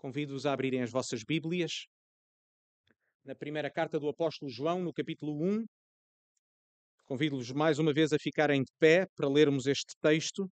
Convido-vos 0.00 0.46
a 0.46 0.54
abrirem 0.54 0.80
as 0.80 0.90
vossas 0.90 1.22
Bíblias 1.22 1.84
na 3.22 3.34
primeira 3.34 3.70
carta 3.70 4.00
do 4.00 4.08
apóstolo 4.08 4.50
João, 4.50 4.82
no 4.82 4.94
capítulo 4.94 5.34
1. 5.44 5.66
Convido-vos 7.04 7.52
mais 7.52 7.78
uma 7.78 7.92
vez 7.92 8.10
a 8.10 8.16
ficarem 8.18 8.62
de 8.62 8.72
pé 8.78 9.06
para 9.14 9.28
lermos 9.28 9.66
este 9.66 9.94
texto. 10.00 10.50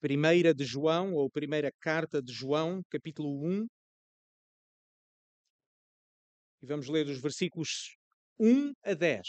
Primeira 0.00 0.54
de 0.54 0.64
João, 0.64 1.12
ou 1.14 1.28
primeira 1.28 1.72
carta 1.80 2.22
de 2.22 2.32
João, 2.32 2.80
capítulo 2.88 3.44
1. 3.44 3.66
E 6.62 6.66
vamos 6.66 6.88
ler 6.88 7.08
os 7.08 7.20
versículos 7.20 7.96
1 8.38 8.72
a 8.84 8.94
10. 8.94 9.26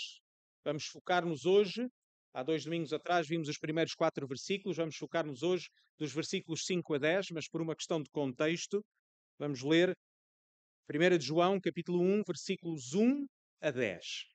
Vamos 0.64 0.86
focar-nos 0.86 1.44
hoje 1.44 1.90
Há 2.36 2.44
dois 2.44 2.66
domingos 2.66 2.92
atrás 2.92 3.26
vimos 3.30 3.48
os 3.48 3.58
primeiros 3.58 3.94
quatro 3.94 4.28
versículos, 4.28 4.76
vamos 4.76 4.98
focar-nos 4.98 5.42
hoje 5.42 5.70
dos 5.98 6.12
versículos 6.12 6.66
5 6.66 6.96
a 6.96 6.98
10, 6.98 7.28
mas 7.32 7.48
por 7.48 7.62
uma 7.62 7.74
questão 7.74 8.02
de 8.04 8.10
contexto, 8.10 8.84
vamos 9.40 9.62
ler 9.62 9.96
1 10.90 11.18
de 11.18 11.26
João, 11.26 11.62
capítulo 11.62 12.02
1, 12.02 12.24
versículos 12.28 12.94
1 12.94 13.26
a 13.62 13.72
10. 13.72 14.26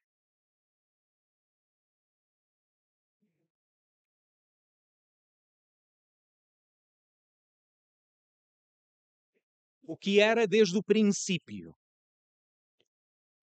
O 9.86 9.94
que 9.94 10.20
era 10.20 10.46
desde 10.46 10.78
o 10.78 10.82
princípio, 10.82 11.74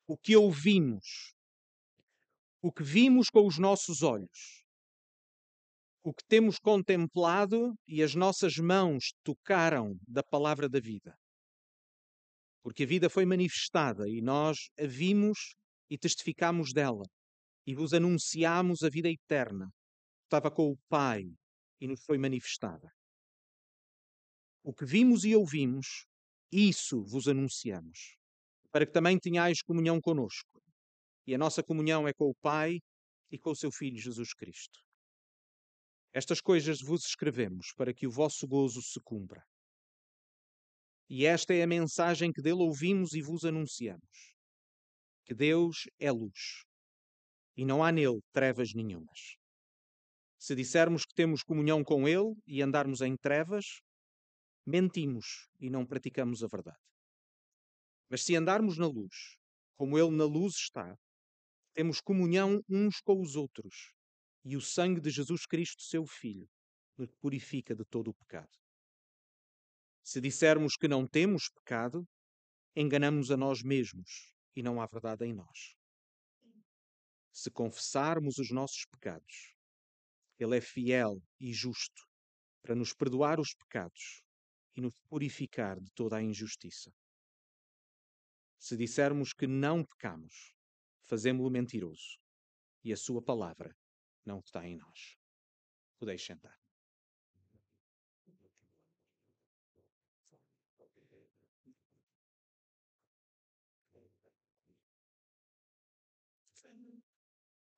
o 0.08 0.18
que 0.18 0.36
ouvimos, 0.36 1.37
o 2.62 2.72
que 2.72 2.84
vimos 2.84 3.30
com 3.30 3.46
os 3.46 3.58
nossos 3.58 4.02
olhos, 4.02 4.64
o 6.04 6.14
que 6.14 6.24
temos 6.28 6.58
contemplado 6.58 7.74
e 7.88 8.02
as 8.02 8.16
nossas 8.16 8.58
mãos 8.58 9.14
tocaram 9.24 9.98
da 10.08 10.24
palavra 10.24 10.70
da 10.70 10.80
vida. 10.80 11.16
Porque 12.64 12.84
a 12.84 12.88
vida 12.88 13.10
foi 13.10 13.26
manifestada 13.26 14.08
e 14.08 14.22
nós 14.22 14.70
a 14.80 14.88
vimos 14.88 15.56
e 15.90 15.98
testificamos 15.98 16.74
dela 16.74 17.04
e 17.66 17.76
vos 17.76 17.94
anunciamos 17.94 18.84
a 18.84 18.90
vida 18.90 19.10
eterna. 19.10 19.70
Estava 20.24 20.50
com 20.50 20.72
o 20.72 20.78
Pai 20.88 21.24
e 21.82 21.88
nos 21.88 22.02
foi 22.06 22.18
manifestada. 22.18 22.90
O 24.64 24.74
que 24.74 24.86
vimos 24.86 25.24
e 25.26 25.36
ouvimos, 25.36 26.06
isso 26.52 27.04
vos 27.04 27.28
anunciamos, 27.28 28.18
para 28.72 28.86
que 28.86 28.94
também 28.94 29.20
tenhais 29.20 29.62
comunhão 29.62 30.00
conosco. 30.00 30.62
E 31.28 31.36
a 31.36 31.38
nossa 31.38 31.62
comunhão 31.62 32.08
é 32.08 32.14
com 32.14 32.30
o 32.30 32.36
Pai 32.36 32.80
e 33.30 33.38
com 33.38 33.52
o 33.52 33.56
seu 33.56 33.70
Filho 33.70 34.00
Jesus 34.00 34.34
Cristo. 34.34 34.80
Estas 36.14 36.40
coisas 36.40 36.80
vos 36.82 37.06
escrevemos 37.06 37.74
para 37.76 37.94
que 37.94 38.08
o 38.08 38.12
vosso 38.12 38.48
gozo 38.48 38.82
se 38.82 39.00
cumpra. 39.04 39.44
E 41.10 41.26
esta 41.26 41.54
é 41.54 41.62
a 41.62 41.68
mensagem 41.68 42.32
que 42.32 42.42
dele 42.42 42.64
ouvimos 42.64 43.14
e 43.14 43.22
vos 43.22 43.44
anunciamos: 43.44 44.36
que 45.26 45.36
Deus 45.36 45.84
é 46.00 46.10
luz 46.12 46.64
e 47.58 47.66
não 47.66 47.84
há 47.84 47.92
nele 47.92 48.22
trevas 48.32 48.74
nenhumas. 48.74 49.36
Se 50.40 50.56
dissermos 50.56 51.04
que 51.04 51.14
temos 51.14 51.44
comunhão 51.44 51.84
com 51.84 52.08
ele 52.08 52.36
e 52.46 52.62
andarmos 52.62 53.02
em 53.02 53.18
trevas, 53.18 53.82
mentimos 54.66 55.50
e 55.60 55.70
não 55.70 55.86
praticamos 55.86 56.44
a 56.44 56.48
verdade. 56.48 56.78
Mas 58.10 58.24
se 58.24 58.36
andarmos 58.36 58.78
na 58.78 58.88
luz, 58.88 59.36
como 59.76 59.98
ele 59.98 60.16
na 60.16 60.24
luz 60.24 60.56
está, 60.56 60.96
temos 61.78 62.02
comunhão 62.02 62.60
uns 62.68 63.00
com 63.00 63.22
os 63.22 63.36
outros 63.36 63.94
e 64.44 64.58
o 64.58 64.62
sangue 64.62 65.00
de 65.00 65.12
Jesus 65.12 65.46
Cristo, 65.46 65.84
seu 65.84 66.08
Filho, 66.08 66.50
nos 66.98 67.14
purifica 67.22 67.76
de 67.76 67.86
todo 67.86 68.08
o 68.08 68.16
pecado. 68.16 68.50
Se 70.04 70.20
dissermos 70.20 70.76
que 70.76 70.88
não 70.88 71.06
temos 71.06 71.50
pecado, 71.50 72.04
enganamos 72.76 73.30
a 73.30 73.38
nós 73.38 73.62
mesmos 73.62 74.34
e 74.56 74.64
não 74.64 74.82
há 74.82 74.88
verdade 74.88 75.24
em 75.26 75.36
nós. 75.36 75.76
Se 77.32 77.52
confessarmos 77.52 78.40
os 78.40 78.50
nossos 78.50 78.84
pecados, 78.88 79.54
Ele 80.40 80.58
é 80.58 80.62
fiel 80.62 81.22
e 81.40 81.54
justo 81.54 82.02
para 82.64 82.74
nos 82.74 82.92
perdoar 82.92 83.40
os 83.40 83.54
pecados 83.54 84.24
e 84.76 84.82
nos 84.82 84.96
purificar 85.08 85.80
de 85.80 85.92
toda 85.92 86.18
a 86.18 86.24
injustiça. 86.24 86.92
Se 88.58 88.76
dissermos 88.76 89.32
que 89.32 89.46
não 89.46 89.86
pecamos, 89.86 90.57
fazemos-lo 91.08 91.50
mentiroso 91.50 92.18
e 92.84 92.94
a 92.94 92.98
sua 92.98 93.22
palavra 93.22 93.76
não 94.26 94.40
está 94.40 94.68
em 94.68 94.78
nós. 94.78 95.16
Podeis 95.98 96.24
sentar. 96.24 96.56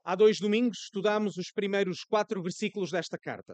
Há 0.03 0.15
dois 0.15 0.39
domingos 0.39 0.79
estudámos 0.85 1.37
os 1.37 1.51
primeiros 1.51 2.03
quatro 2.03 2.41
versículos 2.41 2.89
desta 2.89 3.15
carta. 3.15 3.53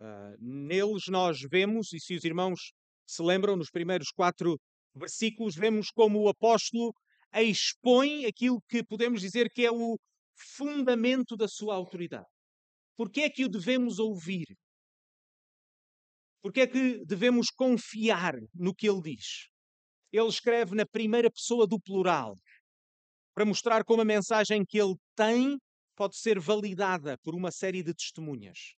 Uh, 0.00 0.34
neles 0.40 1.08
nós 1.08 1.40
vemos, 1.50 1.92
e 1.92 2.00
se 2.00 2.14
os 2.14 2.24
irmãos 2.24 2.72
se 3.06 3.22
lembram, 3.22 3.54
nos 3.54 3.70
primeiros 3.70 4.10
quatro 4.10 4.58
versículos, 4.94 5.54
vemos 5.54 5.90
como 5.90 6.20
o 6.20 6.28
apóstolo 6.30 6.94
expõe 7.34 8.24
aquilo 8.26 8.60
que 8.68 8.82
podemos 8.82 9.20
dizer 9.20 9.50
que 9.50 9.64
é 9.64 9.70
o 9.70 9.98
fundamento 10.36 11.36
da 11.36 11.48
sua 11.48 11.74
autoridade. 11.74 12.26
Porque 12.96 13.22
é 13.22 13.30
que 13.30 13.44
o 13.44 13.48
devemos 13.48 13.98
ouvir? 13.98 14.46
Porque 16.42 16.60
é 16.60 16.66
que 16.66 17.04
devemos 17.04 17.48
confiar 17.50 18.34
no 18.54 18.74
que 18.74 18.88
ele 18.88 19.02
diz? 19.02 19.48
Ele 20.12 20.28
escreve 20.28 20.74
na 20.74 20.86
primeira 20.86 21.30
pessoa 21.30 21.66
do 21.66 21.78
plural, 21.80 22.34
para 23.34 23.44
mostrar 23.44 23.84
como 23.84 24.02
a 24.02 24.04
mensagem 24.04 24.64
que 24.64 24.80
ele 24.80 24.94
tem 25.14 25.58
pode 25.94 26.16
ser 26.16 26.40
validada 26.40 27.18
por 27.22 27.34
uma 27.34 27.50
série 27.50 27.82
de 27.82 27.94
testemunhas. 27.94 28.74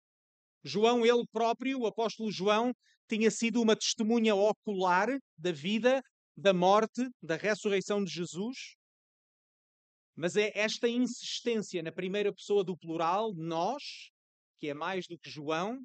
João, 0.63 1.05
ele 1.05 1.25
próprio, 1.31 1.79
o 1.79 1.87
apóstolo 1.87 2.31
João, 2.31 2.73
tinha 3.07 3.31
sido 3.31 3.61
uma 3.61 3.75
testemunha 3.75 4.35
ocular 4.35 5.07
da 5.37 5.51
vida 5.51 6.01
da 6.39 6.53
morte, 6.53 7.01
da 7.21 7.35
ressurreição 7.35 8.03
de 8.03 8.11
Jesus, 8.11 8.75
mas 10.15 10.35
é 10.35 10.51
esta 10.57 10.87
insistência 10.87 11.83
na 11.83 11.91
primeira 11.91 12.33
pessoa 12.33 12.63
do 12.63 12.77
plural, 12.77 13.33
nós, 13.35 14.09
que 14.57 14.69
é 14.69 14.73
mais 14.73 15.05
do 15.07 15.17
que 15.17 15.29
João, 15.29 15.77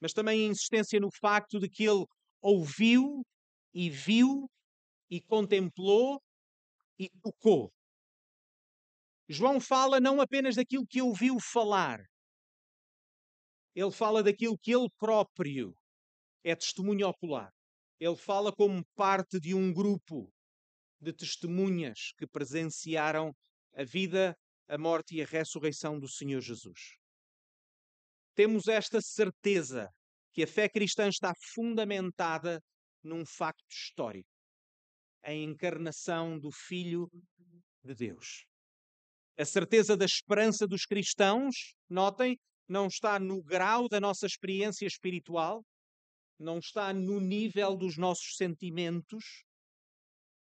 mas 0.00 0.12
também 0.12 0.46
a 0.46 0.50
insistência 0.50 1.00
no 1.00 1.10
facto 1.20 1.58
de 1.58 1.68
que 1.68 1.84
ele 1.84 2.04
ouviu 2.42 3.22
e 3.74 3.88
viu 3.88 4.48
e 5.10 5.20
contemplou 5.22 6.20
e 6.98 7.08
tocou. 7.22 7.72
João 9.28 9.60
fala 9.60 10.00
não 10.00 10.20
apenas 10.20 10.56
daquilo 10.56 10.86
que 10.86 11.00
ouviu 11.00 11.36
falar, 11.40 12.00
ele 13.74 13.90
fala 13.90 14.22
daquilo 14.22 14.58
que 14.58 14.74
ele 14.74 14.88
próprio 14.98 15.74
é 16.44 16.54
testemunho 16.54 17.08
ocular. 17.08 17.50
Ele 18.00 18.16
fala 18.16 18.50
como 18.50 18.82
parte 18.96 19.38
de 19.38 19.54
um 19.54 19.72
grupo 19.72 20.32
de 20.98 21.12
testemunhas 21.12 22.12
que 22.16 22.26
presenciaram 22.26 23.32
a 23.74 23.84
vida, 23.84 24.34
a 24.66 24.78
morte 24.78 25.16
e 25.16 25.22
a 25.22 25.26
ressurreição 25.26 26.00
do 26.00 26.08
Senhor 26.08 26.40
Jesus. 26.40 26.96
Temos 28.34 28.68
esta 28.68 29.00
certeza 29.02 29.88
que 30.32 30.42
a 30.42 30.46
fé 30.46 30.68
cristã 30.68 31.08
está 31.08 31.34
fundamentada 31.52 32.62
num 33.02 33.24
facto 33.26 33.70
histórico 33.70 34.30
a 35.22 35.32
encarnação 35.34 36.38
do 36.38 36.50
Filho 36.50 37.10
de 37.84 37.94
Deus. 37.94 38.46
A 39.38 39.44
certeza 39.44 39.96
da 39.96 40.04
esperança 40.04 40.66
dos 40.66 40.84
cristãos, 40.84 41.74
notem, 41.88 42.38
não 42.68 42.86
está 42.86 43.18
no 43.18 43.42
grau 43.42 43.88
da 43.88 44.00
nossa 44.00 44.26
experiência 44.26 44.86
espiritual, 44.86 45.62
não 46.40 46.58
está 46.58 46.92
no 46.94 47.20
nível 47.20 47.76
dos 47.76 47.98
nossos 47.98 48.34
sentimentos, 48.36 49.44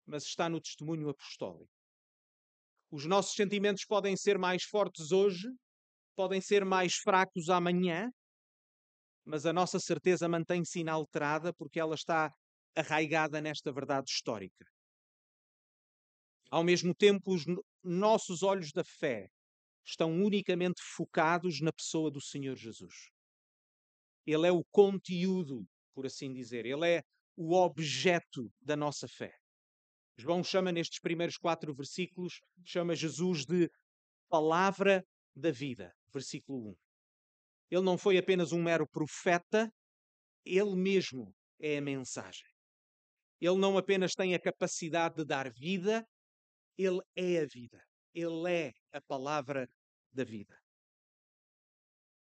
mas 0.05 0.23
está 0.23 0.47
no 0.47 0.61
testemunho 0.61 1.09
apostólico. 1.09 1.73
Os 2.91 3.05
nossos 3.05 3.33
sentimentos 3.33 3.83
podem 3.83 4.15
ser 4.15 4.37
mais 4.37 4.63
fortes 4.63 5.11
hoje, 5.11 5.49
podem 6.15 6.39
ser 6.39 6.63
mais 6.63 6.93
fracos 6.93 7.49
amanhã, 7.49 8.11
mas 9.25 9.45
a 9.45 9.51
nossa 9.51 9.79
certeza 9.79 10.29
mantém-se 10.29 10.79
inalterada 10.79 11.51
porque 11.53 11.79
ela 11.79 11.95
está 11.95 12.31
arraigada 12.75 13.41
nesta 13.41 13.73
verdade 13.73 14.09
histórica. 14.09 14.65
Ao 16.49 16.63
mesmo 16.63 16.93
tempo, 16.95 17.33
os 17.33 17.43
nossos 17.83 18.43
olhos 18.43 18.71
da 18.71 18.83
fé 18.83 19.27
estão 19.83 20.11
unicamente 20.11 20.81
focados 20.95 21.59
na 21.59 21.73
pessoa 21.73 22.11
do 22.11 22.21
Senhor 22.21 22.55
Jesus. 22.55 23.09
Ele 24.25 24.47
é 24.47 24.51
o 24.51 24.63
conteúdo 24.71 25.67
por 25.97 26.05
assim 26.05 26.31
dizer. 26.31 26.63
Ele 26.63 26.87
é 26.87 27.01
o 27.35 27.55
objeto 27.55 28.51
da 28.61 28.75
nossa 28.75 29.07
fé. 29.07 29.33
João 30.15 30.43
chama 30.43 30.71
nestes 30.71 30.99
primeiros 30.99 31.37
quatro 31.37 31.73
versículos, 31.73 32.39
chama 32.63 32.95
Jesus 32.95 33.47
de 33.47 33.67
palavra 34.29 35.03
da 35.35 35.49
vida. 35.49 35.91
Versículo 36.13 36.69
1. 36.69 36.75
Ele 37.71 37.81
não 37.81 37.97
foi 37.97 38.15
apenas 38.15 38.51
um 38.51 38.61
mero 38.61 38.87
profeta, 38.87 39.71
ele 40.45 40.75
mesmo 40.75 41.33
é 41.59 41.79
a 41.79 41.81
mensagem. 41.81 42.47
Ele 43.41 43.57
não 43.57 43.75
apenas 43.75 44.13
tem 44.13 44.35
a 44.35 44.39
capacidade 44.39 45.15
de 45.15 45.25
dar 45.25 45.51
vida, 45.51 46.05
ele 46.77 46.99
é 47.15 47.39
a 47.39 47.45
vida. 47.47 47.83
Ele 48.13 48.51
é 48.51 48.71
a 48.93 49.01
palavra 49.01 49.67
da 50.11 50.23
vida. 50.23 50.55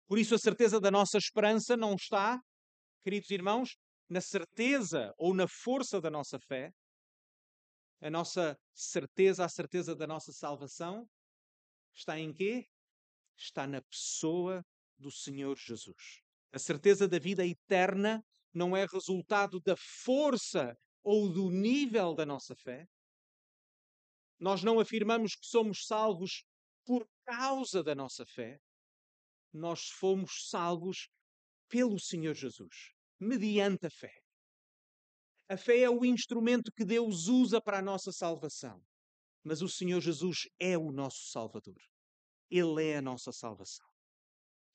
Por 0.09 0.19
isso, 0.19 0.35
a 0.35 0.39
certeza 0.39 0.81
da 0.81 0.91
nossa 0.91 1.17
esperança 1.17 1.77
não 1.77 1.95
está, 1.95 2.41
queridos 3.03 3.31
irmãos, 3.31 3.77
na 4.09 4.21
certeza 4.21 5.13
ou 5.17 5.35
na 5.35 5.47
força 5.49 6.01
da 6.01 6.11
nossa 6.11 6.39
fé. 6.39 6.73
A 8.01 8.11
nossa 8.11 8.59
certeza, 8.75 9.45
a 9.45 9.49
certeza 9.49 9.95
da 9.95 10.07
nossa 10.07 10.33
salvação, 10.33 11.09
está 11.95 12.19
em 12.19 12.33
quê? 12.33 12.67
Está 13.37 13.67
na 13.67 13.81
pessoa 13.83 14.65
do 14.99 15.11
Senhor 15.11 15.57
Jesus. 15.57 16.23
A 16.53 16.59
certeza 16.59 17.09
da 17.09 17.19
vida 17.19 17.47
eterna 17.47 18.25
não 18.53 18.77
é 18.77 18.87
resultado 18.87 19.61
da 19.61 19.75
força 19.77 20.77
ou 21.03 21.29
do 21.33 21.51
nível 21.51 22.15
da 22.15 22.27
nossa 22.27 22.55
fé. 22.55 22.87
Nós 24.39 24.63
não 24.63 24.79
afirmamos 24.79 25.35
que 25.35 25.47
somos 25.47 25.87
salvos 25.87 26.45
por 26.85 27.09
causa 27.25 27.83
da 27.83 27.95
nossa 27.95 28.27
fé. 28.27 28.61
Nós 29.53 29.89
fomos 29.89 30.49
salvos 30.49 31.09
pelo 31.73 31.99
Senhor 31.99 32.35
Jesus, 32.35 32.93
mediante 33.19 33.87
a 33.87 33.91
fé. 33.91 34.13
A 35.49 35.57
fé 35.57 35.81
é 35.81 35.89
o 35.89 36.05
instrumento 36.05 36.71
que 36.71 36.85
Deus 36.85 37.29
usa 37.29 37.63
para 37.63 37.79
a 37.79 37.83
nossa 37.83 38.13
salvação. 38.13 38.79
Mas 39.43 39.63
o 39.63 39.69
Senhor 39.69 39.99
Jesus 39.99 40.41
é 40.61 40.77
o 40.77 40.93
nosso 40.93 41.31
Salvador. 41.31 41.81
Ele 42.51 42.85
é 42.85 42.99
a 42.99 43.03
nossa 43.03 43.33
salvação. 43.33 43.87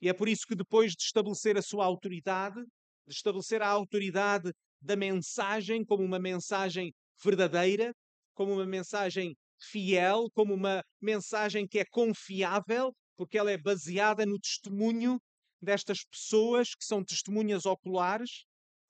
E 0.01 0.09
é 0.09 0.13
por 0.13 0.27
isso 0.27 0.47
que, 0.47 0.55
depois 0.55 0.93
de 0.93 1.03
estabelecer 1.03 1.55
a 1.55 1.61
sua 1.61 1.85
autoridade, 1.85 2.59
de 3.05 3.13
estabelecer 3.13 3.61
a 3.61 3.69
autoridade 3.69 4.51
da 4.81 4.95
mensagem 4.95 5.85
como 5.85 6.03
uma 6.03 6.19
mensagem 6.19 6.91
verdadeira, 7.23 7.93
como 8.33 8.53
uma 8.53 8.65
mensagem 8.65 9.35
fiel, 9.59 10.31
como 10.33 10.55
uma 10.55 10.81
mensagem 10.99 11.67
que 11.67 11.77
é 11.77 11.85
confiável, 11.91 12.91
porque 13.15 13.37
ela 13.37 13.51
é 13.51 13.57
baseada 13.57 14.25
no 14.25 14.39
testemunho 14.39 15.19
destas 15.61 16.03
pessoas 16.03 16.73
que 16.75 16.85
são 16.85 17.03
testemunhas 17.03 17.65
oculares. 17.65 18.45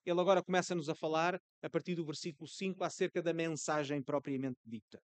Ele 0.05 0.19
agora 0.19 0.43
começa-nos 0.43 0.89
a 0.89 0.95
falar, 0.95 1.39
a 1.61 1.69
partir 1.69 1.95
do 1.95 2.05
versículo 2.05 2.47
5, 2.47 2.83
acerca 2.83 3.21
da 3.21 3.33
mensagem 3.33 4.01
propriamente 4.01 4.59
dita. 4.65 4.99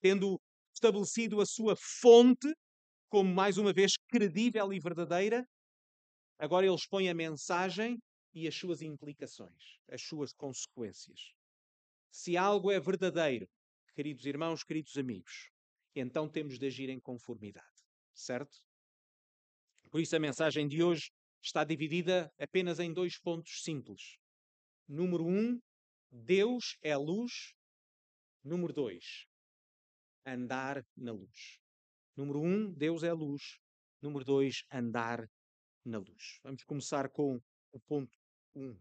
Tendo 0.00 0.40
estabelecido 0.74 1.40
a 1.40 1.46
sua 1.46 1.76
fonte, 1.76 2.52
como 3.08 3.32
mais 3.32 3.58
uma 3.58 3.72
vez 3.72 3.92
credível 4.08 4.72
e 4.72 4.80
verdadeira, 4.80 5.46
agora 6.38 6.66
ele 6.66 6.74
expõe 6.74 7.08
a 7.08 7.14
mensagem 7.14 7.98
e 8.34 8.48
as 8.48 8.54
suas 8.56 8.82
implicações, 8.82 9.78
as 9.88 10.02
suas 10.02 10.32
consequências. 10.32 11.32
Se 12.10 12.36
algo 12.36 12.70
é 12.72 12.80
verdadeiro, 12.80 13.48
queridos 13.94 14.26
irmãos, 14.26 14.64
queridos 14.64 14.96
amigos, 14.96 15.50
então 15.94 16.28
temos 16.28 16.58
de 16.58 16.66
agir 16.66 16.88
em 16.90 16.98
conformidade, 16.98 17.84
certo? 18.12 18.58
Por 19.94 20.00
isso 20.00 20.16
a 20.16 20.18
mensagem 20.18 20.66
de 20.66 20.82
hoje 20.82 21.12
está 21.40 21.62
dividida 21.62 22.28
apenas 22.36 22.80
em 22.80 22.92
dois 22.92 23.16
pontos 23.16 23.62
simples. 23.62 24.18
Número 24.88 25.24
um, 25.24 25.60
Deus 26.10 26.76
é 26.82 26.96
luz. 26.96 27.54
Número 28.42 28.72
dois, 28.72 29.24
andar 30.26 30.84
na 30.96 31.12
luz. 31.12 31.60
Número 32.16 32.40
um, 32.40 32.72
Deus 32.72 33.04
é 33.04 33.12
luz. 33.12 33.60
Número 34.02 34.24
dois, 34.24 34.64
andar 34.68 35.30
na 35.84 35.98
luz. 35.98 36.40
Vamos 36.42 36.64
começar 36.64 37.08
com 37.08 37.40
o 37.70 37.78
ponto 37.78 38.18
1. 38.56 38.76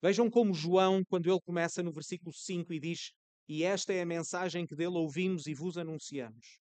Vejam 0.00 0.30
como 0.30 0.54
João, 0.54 1.04
quando 1.06 1.28
ele 1.28 1.40
começa 1.40 1.82
no 1.82 1.90
versículo 1.90 2.32
5 2.32 2.72
e 2.72 2.78
diz: 2.78 3.10
E 3.48 3.64
esta 3.64 3.92
é 3.92 4.02
a 4.02 4.06
mensagem 4.06 4.64
que 4.64 4.76
dele 4.76 4.96
ouvimos 4.96 5.48
e 5.48 5.54
vos 5.54 5.76
anunciamos: 5.76 6.60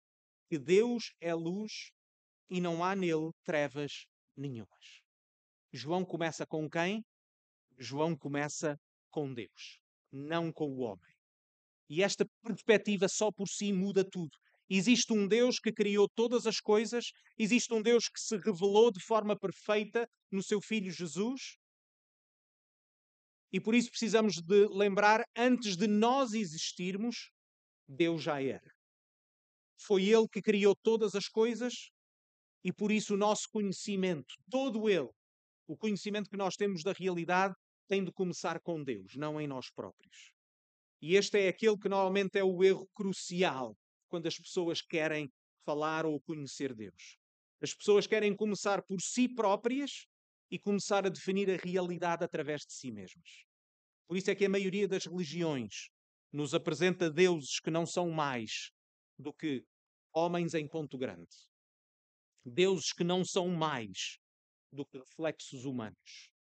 que 0.50 0.58
Deus 0.58 1.14
é 1.22 1.36
luz 1.36 1.92
e 2.52 2.60
não 2.60 2.84
há 2.84 2.94
nele 2.94 3.32
trevas 3.46 4.06
nenhumas. 4.36 5.02
João 5.72 6.04
começa 6.04 6.46
com 6.46 6.70
quem? 6.70 7.02
João 7.80 8.16
começa 8.16 8.78
com 9.10 9.34
Deus, 9.34 9.80
não 10.12 10.52
com 10.52 10.70
o 10.70 10.82
homem. 10.82 11.16
E 11.90 12.04
esta 12.04 12.26
perspectiva 12.44 13.08
só 13.08 13.32
por 13.32 13.48
si 13.48 13.72
muda 13.72 14.04
tudo. 14.04 14.38
Existe 14.70 15.14
um 15.14 15.28
Deus 15.28 15.60
que 15.60 15.72
criou 15.72 16.08
todas 16.14 16.46
as 16.46 16.60
coisas, 16.60 17.12
existe 17.40 17.74
um 17.74 17.82
Deus 17.82 18.10
que 18.10 18.20
se 18.20 18.38
revelou 18.38 18.92
de 18.92 19.04
forma 19.04 19.38
perfeita 19.38 20.06
no 20.30 20.44
seu 20.44 20.62
Filho 20.62 20.92
Jesus, 20.92 21.58
e 23.52 23.60
por 23.60 23.76
isso 23.76 23.90
precisamos 23.90 24.36
de 24.36 24.68
lembrar, 24.68 25.24
antes 25.36 25.76
de 25.76 25.88
nós 25.88 26.34
existirmos, 26.34 27.32
Deus 27.88 28.24
já 28.24 28.42
era. 28.42 28.72
Foi 29.78 30.04
Ele 30.04 30.28
que 30.32 30.42
criou 30.42 30.74
todas 30.76 31.16
as 31.16 31.28
coisas 31.28 31.92
e 32.64 32.72
por 32.72 32.92
isso 32.92 33.16
o 33.16 33.18
nosso 33.18 33.50
conhecimento, 33.50 34.36
todo 34.50 34.90
ele, 34.90 35.10
o 35.68 35.78
conhecimento 35.78 36.30
que 36.30 36.38
nós 36.38 36.56
temos 36.56 36.84
da 36.84 36.92
realidade, 36.92 37.56
tem 37.88 38.04
de 38.04 38.12
começar 38.12 38.60
com 38.60 38.84
Deus, 38.84 39.16
não 39.16 39.40
em 39.40 39.48
nós 39.48 39.70
próprios. 39.70 40.32
E 41.02 41.16
este 41.16 41.40
é 41.40 41.48
aquele 41.48 41.78
que 41.78 41.90
normalmente 41.90 42.38
é 42.38 42.44
o 42.44 42.64
erro 42.64 42.88
crucial 42.94 43.76
quando 44.08 44.28
as 44.28 44.38
pessoas 44.38 44.82
querem 44.82 45.32
falar 45.66 46.06
ou 46.06 46.20
conhecer 46.22 46.76
Deus. 46.76 47.18
As 47.62 47.74
pessoas 47.74 48.08
querem 48.08 48.36
começar 48.36 48.82
por 48.84 49.02
si 49.02 49.28
próprias 49.28 50.06
e 50.50 50.60
começar 50.60 51.06
a 51.06 51.10
definir 51.10 51.50
a 51.50 51.58
realidade 51.58 52.24
através 52.24 52.62
de 52.62 52.74
si 52.74 52.92
mesmas. 52.92 53.46
Por 54.08 54.18
isso 54.18 54.30
é 54.30 54.36
que 54.36 54.46
a 54.46 54.50
maioria 54.50 54.88
das 54.88 55.06
religiões 55.06 55.90
nos 56.32 56.54
apresenta 56.54 57.10
deuses 57.10 57.60
que 57.60 57.72
não 57.72 57.86
são 57.86 58.10
mais 58.10 58.72
do 59.18 59.34
que 59.34 59.66
homens 60.14 60.54
em 60.54 60.68
ponto 60.68 60.98
grande. 60.98 61.30
Deuses 62.46 62.92
que 62.94 63.04
não 63.04 63.24
são 63.24 63.48
mais 63.48 64.18
do 64.72 64.86
que 64.86 64.98
reflexos 64.98 65.66
humanos. 65.66 66.32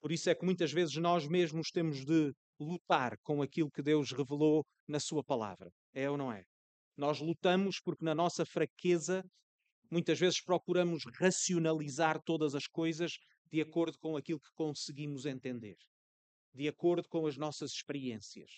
Por 0.00 0.12
isso 0.12 0.28
é 0.30 0.34
que 0.34 0.44
muitas 0.44 0.72
vezes 0.72 0.96
nós 0.96 1.26
mesmos 1.26 1.70
temos 1.70 2.04
de 2.04 2.32
lutar 2.58 3.16
com 3.22 3.42
aquilo 3.42 3.70
que 3.70 3.82
Deus 3.82 4.12
revelou 4.12 4.64
na 4.86 5.00
Sua 5.00 5.22
palavra. 5.24 5.70
É 5.94 6.10
ou 6.10 6.16
não 6.16 6.32
é? 6.32 6.44
Nós 6.96 7.20
lutamos 7.20 7.80
porque 7.80 8.04
na 8.04 8.14
nossa 8.14 8.44
fraqueza 8.44 9.24
muitas 9.90 10.18
vezes 10.18 10.42
procuramos 10.42 11.04
racionalizar 11.18 12.20
todas 12.22 12.54
as 12.54 12.66
coisas 12.66 13.12
de 13.50 13.60
acordo 13.60 13.98
com 13.98 14.16
aquilo 14.16 14.40
que 14.40 14.52
conseguimos 14.54 15.26
entender, 15.26 15.76
de 16.54 16.66
acordo 16.66 17.08
com 17.08 17.26
as 17.26 17.36
nossas 17.36 17.72
experiências. 17.72 18.50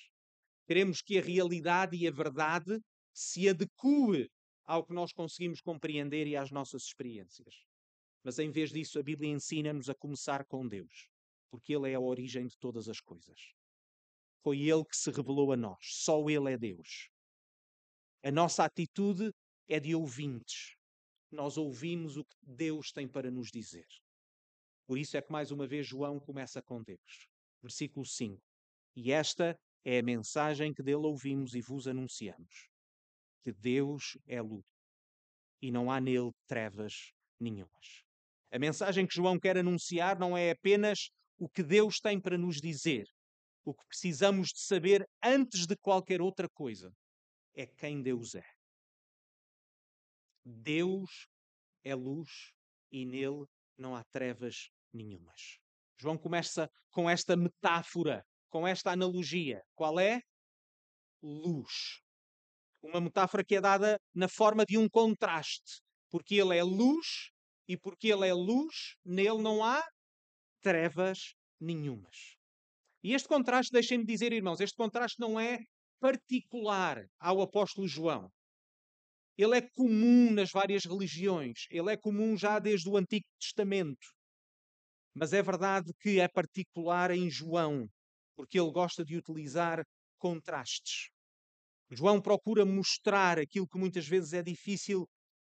Queremos 0.67 1.02
que 1.02 1.19
a 1.19 1.23
realidade 1.23 1.97
e 1.97 2.07
a 2.07 2.11
verdade 2.11 2.78
se 3.12 3.49
adeque 3.49 4.31
ao 4.64 4.85
que 4.85 4.92
nós 4.92 5.12
conseguimos 5.12 5.61
compreender 5.61 6.26
e 6.26 6.37
às 6.37 6.50
nossas 6.50 6.85
experiências. 6.85 7.64
Mas 8.23 8.38
em 8.38 8.50
vez 8.50 8.71
disso, 8.71 8.99
a 8.99 9.02
Bíblia 9.02 9.30
ensina-nos 9.30 9.90
a 9.90 9.94
começar 9.94 10.44
com 10.44 10.66
Deus, 10.66 11.09
porque 11.50 11.75
Ele 11.75 11.90
é 11.90 11.94
a 11.94 12.00
origem 12.00 12.47
de 12.47 12.56
todas 12.59 12.88
as 12.88 13.00
coisas. 13.00 13.52
Foi 14.42 14.61
Ele 14.61 14.85
que 14.85 14.97
se 14.97 15.11
revelou 15.11 15.52
a 15.52 15.56
nós, 15.56 15.78
só 15.83 16.28
Ele 16.28 16.52
é 16.52 16.56
Deus. 16.56 17.11
A 18.23 18.30
nossa 18.30 18.64
atitude 18.64 19.30
é 19.68 19.78
de 19.78 19.94
ouvintes. 19.94 20.76
Nós 21.30 21.59
ouvimos 21.59 22.16
o 22.16 22.25
que 22.25 22.37
Deus 22.42 22.90
tem 22.92 23.06
para 23.06 23.30
nos 23.30 23.50
dizer. 23.50 23.87
Por 24.87 24.99
isso 24.99 25.16
é 25.16 25.23
que, 25.23 25.33
mais 25.33 25.50
uma 25.50 25.66
vez, 25.66 25.87
João 25.87 26.18
começa 26.21 26.62
com 26.62 26.83
Deus. 26.83 27.28
Versículo 27.62 28.04
5. 28.06 28.40
E 28.97 29.12
esta 29.12 29.59
é 29.85 29.99
a 29.99 30.02
mensagem 30.02 30.73
que 30.73 30.83
dele 30.83 31.06
ouvimos 31.06 31.54
e 31.54 31.61
vos 31.61 31.87
anunciamos: 31.87 32.68
que 33.45 33.53
Deus 33.53 34.17
é 34.27 34.41
luz 34.41 34.65
e 35.61 35.71
não 35.71 35.91
há 35.91 36.01
nele 36.01 36.33
trevas 36.47 37.13
nenhumas. 37.39 38.03
A 38.51 38.59
mensagem 38.59 39.07
que 39.07 39.15
João 39.15 39.39
quer 39.39 39.59
anunciar 39.59 40.19
não 40.19 40.37
é 40.37 40.51
apenas 40.51 41.11
o 41.39 41.49
que 41.49 41.63
Deus 41.63 42.01
tem 42.01 42.21
para 42.21 42.39
nos 42.39 42.61
dizer, 42.61 43.07
o 43.65 43.75
que 43.75 43.87
precisamos 43.87 44.49
de 44.49 44.61
saber 44.61 45.09
antes 45.23 45.67
de 45.67 45.77
qualquer 45.77 46.21
outra 46.21 46.49
coisa 46.49 46.93
é 47.55 47.67
quem 47.67 48.03
Deus 48.03 48.35
é. 48.35 48.47
Deus 50.45 51.27
é 51.83 51.95
luz 51.95 52.53
e 52.91 53.05
nele 53.05 53.45
não 53.77 53.95
há 53.95 54.05
trevas 54.05 54.71
nenhumas. 54.93 55.59
João 55.99 56.17
começa 56.17 56.71
com 56.91 57.09
esta 57.09 57.37
metáfora, 57.37 58.25
com 58.51 58.67
esta 58.67 58.93
analogia. 58.93 59.63
Qual 59.75 59.99
é? 59.99 60.21
Luz. 61.23 62.03
Uma 62.85 63.00
metáfora 63.00 63.43
que 63.43 63.57
é 63.57 63.61
dada 63.61 63.99
na 64.14 64.29
forma 64.29 64.64
de 64.64 64.76
um 64.76 64.88
contraste. 64.88 65.81
Porque 66.11 66.35
ele 66.35 66.57
é 66.57 66.62
luz 66.62 67.31
e 67.67 67.79
porque 67.79 68.09
ele 68.09 68.29
é 68.29 68.35
luz, 68.35 68.95
nele 69.05 69.41
não 69.41 69.64
há 69.64 69.83
trevas 70.61 71.35
nenhumas. 71.59 72.37
E 73.03 73.14
este 73.14 73.26
contraste, 73.26 73.73
deixem-me 73.73 74.05
dizer, 74.05 74.33
irmãos, 74.33 74.61
este 74.61 74.76
contraste 74.76 75.19
não 75.19 75.41
é 75.41 75.59
particular 75.99 77.07
ao 77.19 77.41
apóstolo 77.41 77.88
João. 77.88 78.31
Ele 79.37 79.57
é 79.59 79.62
comum 79.62 80.31
nas 80.31 80.50
várias 80.50 80.85
religiões, 80.85 81.67
ele 81.71 81.93
é 81.93 81.97
comum 81.97 82.37
já 82.37 82.59
desde 82.59 82.88
o 82.88 82.97
Antigo 82.97 83.26
Testamento. 83.41 84.07
Mas 85.14 85.33
é 85.33 85.43
verdade 85.43 85.93
que 86.00 86.21
é 86.21 86.29
particular 86.29 87.11
em 87.11 87.31
João, 87.31 87.88
porque 88.37 88.61
ele 88.61 88.71
gosta 88.71 89.05
de 89.05 89.17
utilizar 89.17 89.85
contrastes. 90.19 91.13
João 91.91 92.21
procura 92.21 92.64
mostrar 92.64 93.38
aquilo 93.38 93.69
que 93.69 93.79
muitas 93.79 94.07
vezes 94.07 94.33
é 94.33 94.43
difícil 94.43 95.09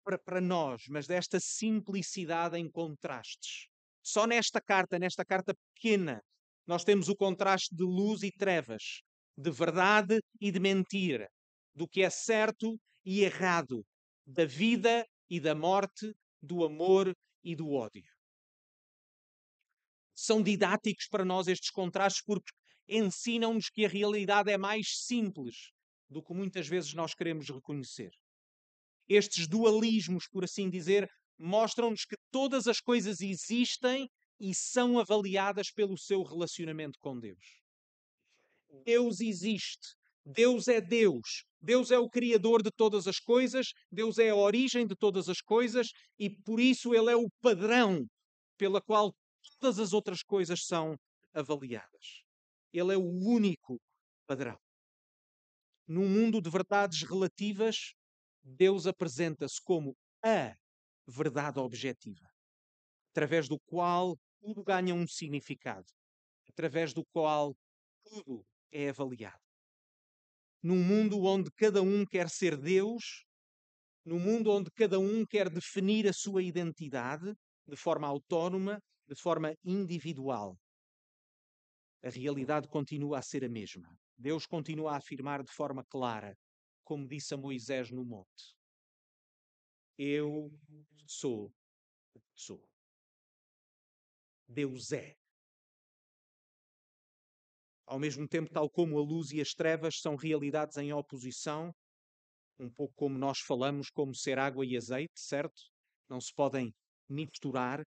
para, 0.04 0.18
para 0.18 0.42
nós, 0.42 0.84
mas 0.90 1.08
desta 1.08 1.40
simplicidade 1.40 2.58
em 2.58 2.70
contrastes. 2.70 3.68
Só 4.04 4.26
nesta 4.26 4.62
carta, 4.62 5.00
nesta 5.00 5.26
carta 5.26 5.54
pequena, 5.74 6.22
nós 6.66 6.84
temos 6.84 7.10
o 7.10 7.16
contraste 7.16 7.76
de 7.76 7.84
luz 7.84 8.24
e 8.24 8.32
trevas, 8.32 9.02
de 9.38 9.52
verdade 9.52 10.20
e 10.40 10.52
de 10.52 10.60
mentira, 10.60 11.30
do 11.74 11.88
que 11.88 12.02
é 12.02 12.10
certo 12.10 12.80
e 13.06 13.22
errado, 13.22 13.86
da 14.26 14.46
vida 14.46 15.06
e 15.30 15.40
da 15.40 15.56
morte, 15.56 16.14
do 16.42 16.64
amor 16.64 17.14
e 17.44 17.56
do 17.56 17.72
ódio. 17.72 18.10
São 20.14 20.42
didáticos 20.42 21.08
para 21.10 21.24
nós 21.24 21.48
estes 21.48 21.70
contrastes 21.70 22.24
porque 22.26 22.52
ensinam-nos 22.88 23.70
que 23.70 23.86
a 23.86 23.90
realidade 23.90 24.52
é 24.52 24.58
mais 24.58 24.88
simples 25.06 25.72
do 26.10 26.24
que 26.24 26.34
muitas 26.34 26.68
vezes 26.68 26.94
nós 26.94 27.14
queremos 27.14 27.50
reconhecer. 27.50 28.12
Estes 29.08 29.48
dualismos, 29.48 30.28
por 30.28 30.44
assim 30.44 30.70
dizer, 30.70 31.10
mostram-nos 31.38 32.06
que 32.06 32.16
todas 32.32 32.68
as 32.68 32.80
coisas 32.80 33.22
existem 33.22 34.10
e 34.40 34.54
são 34.54 35.00
avaliadas 35.00 35.72
pelo 35.72 35.98
seu 35.98 36.24
relacionamento 36.24 37.00
com 37.00 37.20
Deus. 37.20 37.62
Deus 38.86 39.22
existe, 39.22 39.96
Deus 40.26 40.68
é 40.68 40.82
Deus, 40.82 41.46
Deus 41.62 41.90
é 41.90 41.98
o 41.98 42.10
Criador 42.10 42.62
de 42.62 42.70
todas 42.72 43.08
as 43.08 43.20
coisas, 43.20 43.68
Deus 43.92 44.18
é 44.18 44.30
a 44.30 44.36
origem 44.36 44.86
de 44.86 44.96
todas 44.96 45.30
as 45.30 45.42
coisas 45.42 45.90
e 46.20 46.30
por 46.30 46.60
isso 46.60 46.94
Ele 46.94 47.12
é 47.12 47.16
o 47.16 47.30
padrão 47.42 48.06
pela 48.58 48.82
qual 48.82 49.14
todas 49.60 49.80
as 49.80 49.94
outras 49.94 50.22
coisas 50.22 50.66
são 50.66 50.96
avaliadas. 51.34 52.24
Ele 52.74 52.94
é 52.94 52.98
o 52.98 53.08
único 53.08 53.80
padrão. 54.28 54.58
Num 55.88 56.08
mundo 56.08 56.42
de 56.42 56.50
verdades 56.50 57.02
relativas, 57.04 57.94
Deus 58.44 58.86
apresenta-se 58.86 59.62
como 59.64 59.96
a 60.22 60.54
verdade 61.08 61.60
objetiva, 61.60 62.28
através 63.12 63.48
do 63.48 63.58
qual 63.66 64.18
tudo 64.42 64.64
ganha 64.66 64.94
um 64.94 65.08
significado, 65.08 65.88
através 66.50 66.94
do 66.94 67.06
qual 67.06 67.56
tudo 68.04 68.46
é 68.70 68.90
avaliado. 68.90 69.40
Num 70.62 70.84
mundo 70.84 71.24
onde 71.24 71.50
cada 71.52 71.82
um 71.82 72.06
quer 72.06 72.30
ser 72.30 72.58
Deus, 72.58 73.24
num 74.04 74.20
mundo 74.20 74.52
onde 74.52 74.70
cada 74.72 75.00
um 75.00 75.26
quer 75.26 75.50
definir 75.50 76.06
a 76.06 76.14
sua 76.14 76.44
identidade 76.44 77.34
de 77.66 77.78
forma 77.78 78.08
autónoma, 78.08 78.82
de 79.08 79.16
forma 79.16 79.54
individual, 79.64 80.58
a 82.04 82.10
realidade 82.10 82.68
continua 82.68 83.20
a 83.20 83.22
ser 83.22 83.44
a 83.46 83.50
mesma. 83.50 83.88
Deus 84.18 84.46
continua 84.48 84.94
a 84.94 84.98
afirmar 84.98 85.44
de 85.44 85.52
forma 85.52 85.84
clara, 85.86 86.36
como 86.84 87.08
disse 87.08 87.34
a 87.34 87.38
Moisés 87.38 87.92
no 87.92 88.04
monte: 88.04 88.56
Eu 89.98 90.52
sou 91.06 91.54
o 92.16 92.20
que 92.20 92.42
sou. 92.42 92.68
Deus 94.48 94.92
é. 94.92 95.16
Ao 97.86 98.00
mesmo 98.00 98.28
tempo, 98.28 98.52
tal 98.52 98.70
como 98.70 98.98
a 98.98 99.02
luz 99.02 99.32
e 99.32 99.40
as 99.40 99.54
trevas 99.54 100.00
são 100.00 100.16
realidades 100.16 100.78
em 100.78 100.92
oposição, 100.92 101.74
um 102.60 102.70
pouco 102.70 102.94
como 102.96 103.18
nós 103.18 103.40
falamos, 103.40 103.90
como 103.90 104.16
ser 104.16 104.40
água 104.40 104.66
e 104.66 104.76
azeite, 104.76 105.20
certo? 105.20 105.62
Não 106.10 106.20
se 106.20 106.34
podem 106.34 106.74
misturar. 107.08 107.86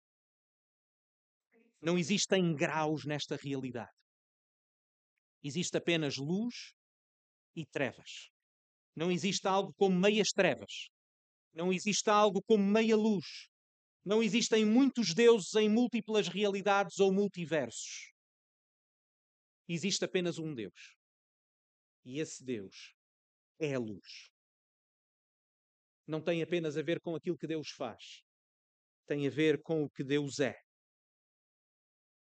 Não 1.81 1.97
existem 1.97 2.55
graus 2.55 3.05
nesta 3.05 3.35
realidade. 3.35 4.04
Existe 5.45 5.77
apenas 5.77 6.17
luz 6.17 6.73
e 7.55 7.67
trevas. 7.67 8.31
Não 8.95 9.11
existe 9.11 9.47
algo 9.47 9.71
como 9.75 9.95
meias 9.95 10.29
trevas. 10.29 10.89
Não 11.53 11.71
existe 11.71 12.09
algo 12.09 12.41
como 12.41 12.63
meia 12.63 12.97
luz. 12.97 13.47
Não 14.03 14.23
existem 14.23 14.65
muitos 14.65 15.13
deuses 15.13 15.53
em 15.53 15.69
múltiplas 15.69 16.27
realidades 16.27 16.97
ou 16.97 17.13
multiversos. 17.13 18.11
Existe 19.69 20.03
apenas 20.03 20.39
um 20.39 20.51
Deus. 20.51 20.97
E 22.03 22.19
esse 22.19 22.43
Deus 22.43 22.95
é 23.59 23.75
a 23.75 23.79
luz. 23.79 24.31
Não 26.07 26.23
tem 26.23 26.41
apenas 26.41 26.75
a 26.75 26.81
ver 26.81 26.99
com 26.99 27.15
aquilo 27.15 27.37
que 27.37 27.45
Deus 27.45 27.69
faz, 27.69 28.23
tem 29.05 29.27
a 29.27 29.29
ver 29.29 29.61
com 29.61 29.83
o 29.83 29.89
que 29.91 30.03
Deus 30.03 30.39
é. 30.39 30.59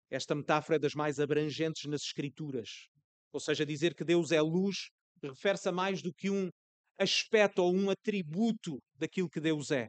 Esta 0.09 0.33
metáfora 0.33 0.77
é 0.77 0.79
das 0.79 0.93
mais 0.93 1.19
abrangentes 1.19 1.83
nas 1.89 2.03
Escrituras. 2.03 2.90
Ou 3.33 3.39
seja, 3.39 3.65
dizer 3.65 3.95
que 3.95 4.03
Deus 4.03 4.31
é 4.31 4.41
luz 4.41 4.89
refere-se 5.23 5.69
a 5.69 5.71
mais 5.71 6.01
do 6.01 6.13
que 6.13 6.29
um 6.29 6.49
aspecto 6.99 7.59
ou 7.59 7.73
um 7.73 7.89
atributo 7.89 8.79
daquilo 8.95 9.29
que 9.29 9.39
Deus 9.39 9.71
é. 9.71 9.87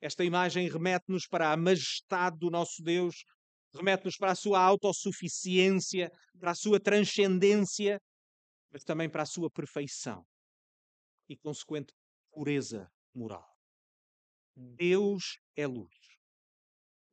Esta 0.00 0.24
imagem 0.24 0.68
remete-nos 0.68 1.26
para 1.26 1.52
a 1.52 1.56
majestade 1.56 2.38
do 2.38 2.50
nosso 2.50 2.82
Deus, 2.82 3.24
remete-nos 3.74 4.16
para 4.16 4.32
a 4.32 4.34
sua 4.34 4.60
autossuficiência, 4.60 6.10
para 6.38 6.52
a 6.52 6.54
sua 6.54 6.78
transcendência, 6.78 7.98
mas 8.70 8.84
também 8.84 9.08
para 9.08 9.22
a 9.22 9.26
sua 9.26 9.50
perfeição 9.50 10.24
e 11.28 11.36
consequente 11.36 11.92
pureza 12.32 12.88
moral. 13.14 13.48
Deus 14.56 15.38
é 15.56 15.66
luz. 15.66 15.94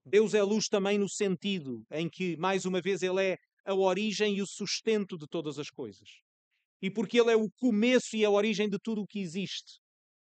Deus 0.06 0.34
é 0.34 0.42
luz 0.42 0.68
também 0.68 0.98
no 0.98 1.08
sentido 1.08 1.84
em 1.92 2.10
que, 2.10 2.36
mais 2.38 2.66
uma 2.66 2.82
vez, 2.82 3.02
Ele 3.04 3.24
é 3.24 3.38
a 3.66 3.74
origem 3.74 4.38
e 4.38 4.42
o 4.42 4.48
sustento 4.48 5.18
de 5.18 5.28
todas 5.28 5.60
as 5.60 5.70
coisas. 5.70 6.10
E 6.82 6.90
porque 6.90 7.20
Ele 7.20 7.32
é 7.32 7.36
o 7.36 7.50
começo 7.52 8.16
e 8.16 8.26
a 8.26 8.30
origem 8.30 8.70
de 8.70 8.80
tudo 8.80 9.02
o 9.02 9.08
que 9.08 9.20
existe. 9.20 9.80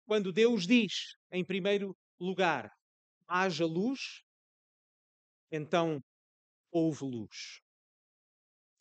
Quando 0.05 0.31
Deus 0.31 0.65
diz, 0.65 1.15
em 1.31 1.43
primeiro 1.43 1.95
lugar, 2.19 2.69
haja 3.27 3.65
luz, 3.65 4.21
então 5.51 5.99
houve 6.71 7.03
luz. 7.03 7.59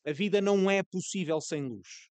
A 0.06 0.12
vida 0.12 0.40
não 0.40 0.70
é 0.70 0.82
possível 0.82 1.40
sem 1.40 1.62
luz. 1.62 2.08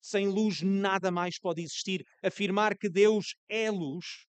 Sem 0.00 0.28
luz, 0.28 0.62
nada 0.62 1.10
mais 1.10 1.38
pode 1.38 1.62
existir. 1.62 2.04
Afirmar 2.22 2.76
que 2.76 2.88
Deus 2.88 3.34
é 3.48 3.70
luz 3.70 4.26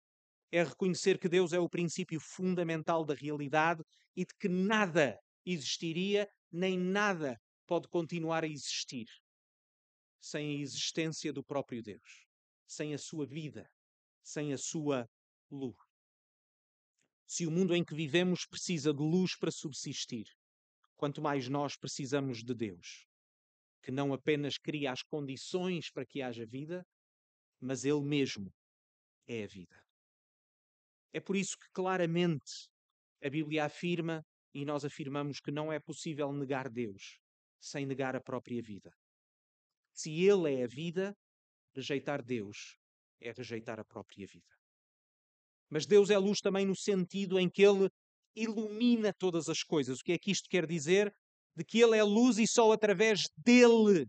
é 0.51 0.63
reconhecer 0.63 1.17
que 1.17 1.29
Deus 1.29 1.53
é 1.53 1.59
o 1.59 1.69
princípio 1.69 2.19
fundamental 2.19 3.05
da 3.05 3.13
realidade 3.13 3.81
e 4.15 4.25
de 4.25 4.33
que 4.37 4.49
nada 4.49 5.17
existiria, 5.45 6.27
nem 6.51 6.77
nada 6.77 7.39
pode 7.71 7.87
continuar 7.87 8.43
a 8.43 8.47
existir 8.47 9.07
sem 10.19 10.49
a 10.49 10.61
existência 10.61 11.31
do 11.31 11.41
próprio 11.41 11.81
Deus, 11.81 12.27
sem 12.67 12.93
a 12.93 12.97
sua 12.97 13.25
vida, 13.25 13.65
sem 14.21 14.51
a 14.51 14.57
sua 14.57 15.09
luz. 15.49 15.77
Se 17.25 17.47
o 17.47 17.49
mundo 17.49 17.73
em 17.73 17.81
que 17.81 17.95
vivemos 17.95 18.45
precisa 18.45 18.93
de 18.93 19.01
luz 19.01 19.37
para 19.37 19.49
subsistir, 19.49 20.25
quanto 20.97 21.21
mais 21.21 21.47
nós 21.47 21.77
precisamos 21.77 22.43
de 22.43 22.53
Deus, 22.53 23.07
que 23.81 23.89
não 23.89 24.11
apenas 24.11 24.57
cria 24.57 24.91
as 24.91 25.01
condições 25.01 25.89
para 25.89 26.05
que 26.05 26.21
haja 26.21 26.45
vida, 26.45 26.85
mas 27.57 27.85
Ele 27.85 28.01
mesmo 28.01 28.53
é 29.25 29.45
a 29.45 29.47
vida. 29.47 29.81
É 31.13 31.21
por 31.21 31.37
isso 31.37 31.57
que 31.57 31.69
claramente 31.71 32.69
a 33.23 33.29
Bíblia 33.29 33.63
afirma 33.63 34.25
e 34.53 34.65
nós 34.65 34.83
afirmamos 34.83 35.39
que 35.39 35.51
não 35.51 35.71
é 35.71 35.79
possível 35.79 36.33
negar 36.33 36.69
Deus, 36.69 37.20
sem 37.61 37.85
negar 37.85 38.15
a 38.15 38.21
própria 38.21 38.61
vida. 38.61 38.91
Se 39.93 40.11
Ele 40.23 40.55
é 40.55 40.63
a 40.63 40.67
vida, 40.67 41.15
rejeitar 41.75 42.23
Deus 42.23 42.81
é 43.21 43.31
rejeitar 43.31 43.79
a 43.79 43.85
própria 43.85 44.25
vida. 44.25 44.55
Mas 45.69 45.85
Deus 45.85 46.09
é 46.09 46.17
luz 46.17 46.39
também 46.39 46.65
no 46.65 46.75
sentido 46.75 47.39
em 47.39 47.49
que 47.49 47.61
Ele 47.61 47.89
ilumina 48.35 49.13
todas 49.13 49.47
as 49.47 49.63
coisas. 49.63 49.99
O 49.99 50.03
que 50.03 50.13
é 50.13 50.17
que 50.17 50.31
isto 50.31 50.49
quer 50.49 50.65
dizer? 50.65 51.13
De 51.55 51.63
que 51.63 51.79
Ele 51.79 51.97
é 51.97 52.03
luz 52.03 52.37
e 52.37 52.47
só 52.47 52.71
através 52.71 53.29
dele 53.37 54.07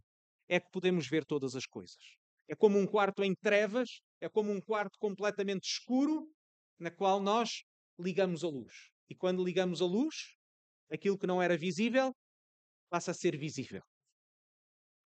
é 0.49 0.59
que 0.59 0.71
podemos 0.71 1.07
ver 1.07 1.25
todas 1.25 1.55
as 1.55 1.67
coisas. 1.67 2.03
É 2.49 2.57
como 2.57 2.79
um 2.79 2.87
quarto 2.87 3.23
em 3.23 3.35
trevas, 3.35 4.01
é 4.21 4.29
como 4.29 4.51
um 4.51 4.61
quarto 4.61 4.99
completamente 4.99 5.65
escuro, 5.65 6.27
na 6.79 6.91
qual 6.91 7.21
nós 7.21 7.63
ligamos 7.99 8.43
a 8.43 8.49
luz. 8.49 8.91
E 9.09 9.15
quando 9.15 9.45
ligamos 9.45 9.81
a 9.81 9.87
luz, 9.87 10.15
aquilo 10.91 11.19
que 11.19 11.27
não 11.27 11.41
era 11.41 11.57
visível 11.57 12.13
passa 12.93 13.13
a 13.13 13.15
ser 13.15 13.39
visível. 13.39 13.83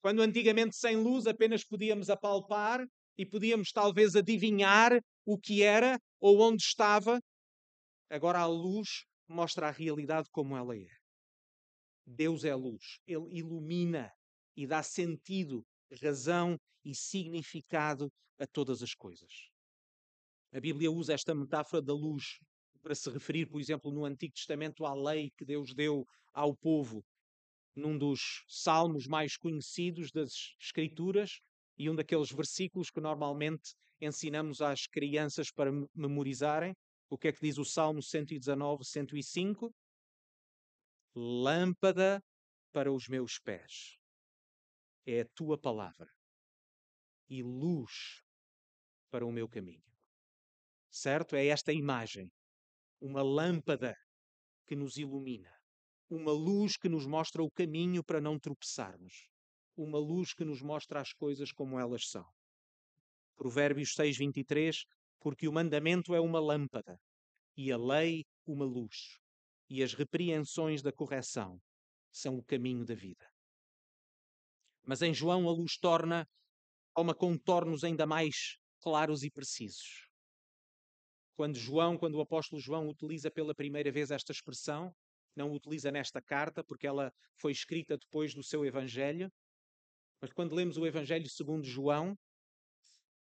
Quando 0.04 0.22
antigamente 0.22 0.76
sem 0.76 0.96
luz 0.98 1.26
apenas 1.26 1.64
podíamos 1.64 2.12
apalpar 2.12 2.86
e 3.18 3.26
podíamos 3.26 3.72
talvez 3.72 4.16
adivinhar 4.16 5.02
o 5.26 5.36
que 5.36 5.64
era 5.64 6.00
ou 6.20 6.42
onde 6.42 6.62
estava, 6.62 7.20
agora 8.08 8.38
a 8.38 8.46
luz 8.46 9.04
mostra 9.28 9.68
a 9.68 9.72
realidade 9.72 10.30
como 10.32 10.56
ela 10.56 10.78
é. 10.78 10.92
Deus 12.06 12.46
é 12.46 12.54
luz, 12.54 13.00
ele 13.08 13.40
ilumina 13.40 14.14
e 14.56 14.68
dá 14.68 14.84
sentido, 14.84 15.66
razão 16.04 16.60
e 16.86 16.94
significado 16.94 18.12
a 18.38 18.46
todas 18.46 18.84
as 18.84 18.94
coisas. 18.94 19.50
A 20.54 20.60
Bíblia 20.60 20.92
usa 20.92 21.14
esta 21.14 21.34
metáfora 21.34 21.82
da 21.82 21.94
luz 21.94 22.38
para 22.84 22.94
se 22.94 23.10
referir, 23.10 23.48
por 23.48 23.60
exemplo, 23.60 23.92
no 23.92 24.06
Antigo 24.06 24.36
Testamento 24.36 24.86
à 24.86 24.94
lei 24.94 25.32
que 25.36 25.46
Deus 25.46 25.74
deu 25.74 26.06
ao 26.32 26.56
povo, 26.56 27.04
num 27.76 27.98
dos 27.98 28.44
salmos 28.48 29.08
mais 29.08 29.38
conhecidos 29.38 30.12
das 30.12 30.56
Escrituras 30.60 31.40
e 31.78 31.90
um 31.90 31.96
daqueles 31.96 32.32
versículos 32.32 32.90
que 32.90 33.00
normalmente 33.00 33.74
ensinamos 34.00 34.62
às 34.62 34.88
crianças 34.88 35.52
para 35.52 35.72
memorizarem. 35.94 36.74
O 37.10 37.18
que 37.18 37.28
é 37.28 37.32
que 37.32 37.42
diz 37.42 37.58
o 37.58 37.66
Salmo 37.66 38.02
119, 38.02 38.86
105? 38.86 39.74
Lâmpada 41.16 42.22
para 42.72 42.92
os 42.92 43.08
meus 43.08 43.38
pés 43.40 43.98
é 45.06 45.22
a 45.22 45.28
tua 45.36 45.58
palavra 45.58 46.10
e 47.30 47.44
luz 47.44 48.22
para 49.10 49.26
o 49.26 49.32
meu 49.32 49.48
caminho. 49.48 49.84
Certo? 50.90 51.36
É 51.36 51.48
esta 51.48 51.72
imagem. 51.72 52.30
Uma 53.00 53.22
lâmpada 53.22 53.96
que 54.68 54.76
nos 54.76 54.98
ilumina. 54.98 55.61
Uma 56.12 56.34
luz 56.34 56.76
que 56.76 56.90
nos 56.90 57.06
mostra 57.08 57.42
o 57.42 57.50
caminho 57.50 58.04
para 58.04 58.20
não 58.20 58.38
tropeçarmos. 58.38 59.30
Uma 59.78 59.98
luz 59.98 60.34
que 60.34 60.44
nos 60.44 60.62
mostra 60.62 61.00
as 61.00 61.14
coisas 61.14 61.54
como 61.54 61.80
elas 61.80 62.10
são. 62.10 62.30
Provérbios 63.38 63.94
6, 63.94 64.18
23. 64.18 64.84
Porque 65.22 65.48
o 65.48 65.54
mandamento 65.54 66.14
é 66.14 66.20
uma 66.20 66.42
lâmpada 66.42 67.00
e 67.56 67.72
a 67.72 67.78
lei 67.78 68.26
uma 68.46 68.66
luz, 68.66 69.20
e 69.70 69.82
as 69.82 69.94
repreensões 69.94 70.82
da 70.82 70.92
correção 70.92 71.62
são 72.12 72.38
o 72.38 72.44
caminho 72.44 72.84
da 72.84 72.94
vida. 72.96 73.26
Mas 74.84 75.02
em 75.02 75.14
João 75.14 75.48
a 75.48 75.52
luz 75.54 75.78
torna, 75.78 76.28
toma 76.94 77.16
contornos 77.16 77.86
ainda 77.86 78.06
mais 78.06 78.58
claros 78.82 79.24
e 79.24 79.32
precisos. 79.32 80.10
Quando 81.36 81.58
João, 81.58 81.98
quando 81.98 82.16
o 82.16 82.22
apóstolo 82.22 82.62
João 82.62 82.90
utiliza 82.90 83.32
pela 83.32 83.56
primeira 83.56 83.92
vez 83.92 84.12
esta 84.12 84.32
expressão, 84.32 84.94
não 85.36 85.52
utiliza 85.52 85.92
nesta 85.92 86.22
carta, 86.22 86.64
porque 86.64 86.88
ela 86.88 87.14
foi 87.36 87.52
escrita 87.52 87.98
depois 87.98 88.34
do 88.34 88.44
seu 88.44 88.66
Evangelho, 88.66 89.32
mas 90.22 90.32
quando 90.32 90.54
lemos 90.54 90.78
o 90.78 90.86
Evangelho 90.86 91.28
segundo 91.30 91.66
João, 91.66 92.16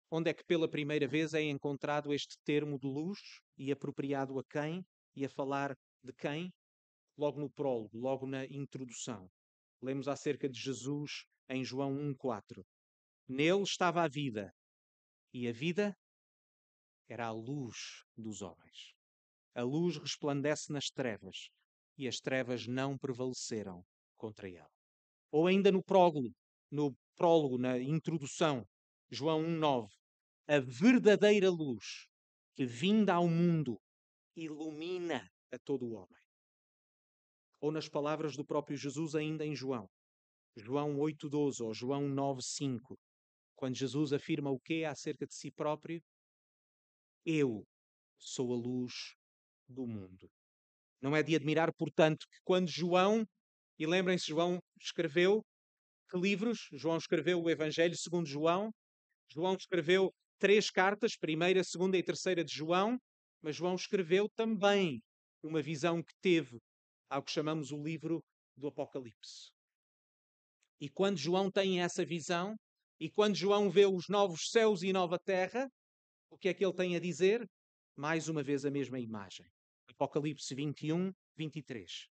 onde 0.10 0.30
é 0.30 0.34
que 0.34 0.44
pela 0.44 0.70
primeira 0.70 1.08
vez 1.08 1.34
é 1.34 1.42
encontrado 1.42 2.14
este 2.14 2.38
termo 2.44 2.80
de 2.80 2.88
luz 2.88 3.20
e 3.58 3.72
apropriado 3.72 4.40
a 4.40 4.44
quem 4.44 4.84
e 5.16 5.26
a 5.26 5.30
falar 5.30 5.78
de 6.04 6.14
quem? 6.14 6.52
Logo 7.18 7.40
no 7.40 7.50
prólogo, 7.50 7.98
logo 7.98 8.26
na 8.26 8.46
introdução. 8.46 9.30
Lemos 9.82 10.08
acerca 10.08 10.50
de 10.50 10.60
Jesus 10.60 11.26
em 11.50 11.64
João 11.64 11.96
1,4. 11.96 12.64
Nele 13.28 13.64
estava 13.64 14.04
a 14.04 14.08
vida, 14.08 14.54
e 15.34 15.48
a 15.48 15.52
vida 15.52 15.96
era 17.10 17.28
a 17.28 17.32
luz 17.32 18.04
dos 18.16 18.42
homens. 18.42 18.94
A 19.54 19.62
luz 19.62 19.98
resplandece 19.98 20.72
nas 20.72 20.90
trevas, 20.90 21.50
e 21.98 22.08
as 22.08 22.20
trevas 22.20 22.68
não 22.68 22.98
prevaleceram 22.98 23.84
contra 24.16 24.50
ela. 24.50 24.70
Ou 25.32 25.48
ainda 25.48 25.72
no 25.72 25.84
prólogo, 25.84 26.32
no 26.72 26.96
prólogo, 27.16 27.58
na 27.58 27.80
introdução, 27.80 28.66
João 29.10 29.42
1,9. 29.42 29.90
A 30.48 30.60
verdadeira 30.60 31.50
luz 31.50 32.08
que 32.56 32.66
vinda 32.66 33.14
ao 33.14 33.28
mundo 33.28 33.78
ilumina 34.36 35.30
a 35.52 35.58
todo 35.60 35.86
o 35.86 35.94
homem. 35.94 36.24
Ou 37.60 37.72
nas 37.72 37.90
palavras 37.90 38.36
do 38.36 38.46
próprio 38.46 38.78
Jesus, 38.78 39.16
ainda 39.16 39.46
em 39.46 39.56
João, 39.56 39.90
João 40.56 40.98
8,12 40.98 41.66
ou 41.66 41.74
João 41.74 42.04
9,5, 42.08 42.98
quando 43.56 43.76
Jesus 43.76 44.14
afirma 44.14 44.52
o 44.52 44.60
que 44.60 44.86
acerca 44.86 45.26
de 45.26 45.34
si 45.34 45.52
próprio? 45.52 46.02
Eu 47.26 47.66
sou 48.18 48.54
a 48.54 48.58
luz 48.58 49.16
do 49.68 49.86
mundo. 49.86 50.30
Não 51.02 51.16
é 51.16 51.22
de 51.22 51.36
admirar, 51.36 51.72
portanto, 51.74 52.26
que 52.32 52.40
quando 52.44 52.70
João, 52.70 53.26
e 53.78 53.86
lembrem-se, 53.86 54.28
João 54.28 54.60
escreveu 54.80 55.44
que 56.10 56.18
livros? 56.18 56.68
João 56.72 56.98
escreveu 56.98 57.42
o 57.42 57.50
Evangelho 57.50 57.96
segundo 57.98 58.28
João. 58.28 58.72
João 59.30 59.56
escreveu 59.56 60.12
três 60.40 60.70
cartas, 60.70 61.18
primeira, 61.18 61.64
segunda 61.64 61.98
e 61.98 62.04
terceira 62.04 62.44
de 62.44 62.54
João, 62.54 62.98
mas 63.42 63.56
João 63.56 63.76
escreveu 63.76 64.30
também 64.36 65.02
uma 65.44 65.62
visão 65.62 66.02
que 66.02 66.14
teve 66.22 66.60
ao 67.10 67.22
que 67.24 67.32
chamamos 67.32 67.72
o 67.72 67.84
livro 67.84 68.24
do 68.56 68.68
Apocalipse. 68.68 69.50
E 70.80 70.90
quando 70.90 71.18
João 71.18 71.52
tem 71.52 71.82
essa 71.82 72.06
visão, 72.06 72.56
e 73.00 73.10
quando 73.12 73.36
João 73.36 73.70
vê 73.70 73.86
os 73.86 74.08
novos 74.10 74.50
céus 74.50 74.82
e 74.84 74.94
nova 74.94 75.20
terra, 75.20 75.68
o 76.30 76.38
que 76.38 76.50
é 76.50 76.54
que 76.54 76.66
ele 76.66 76.74
tem 76.74 76.96
a 76.96 77.00
dizer? 77.00 77.46
Mais 77.96 78.28
uma 78.28 78.44
vez 78.44 78.66
a 78.66 78.72
mesma 78.72 79.00
imagem. 79.00 79.46
Apocalipse 79.98 80.54
21, 80.54 81.12
23. 81.36 82.08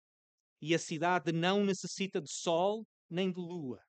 E 0.61 0.73
a 0.73 0.79
cidade 0.79 1.31
não 1.31 1.63
necessita 1.63 2.21
de 2.21 2.31
sol 2.31 2.85
nem 3.09 3.31
de 3.31 3.39
lua, 3.39 3.79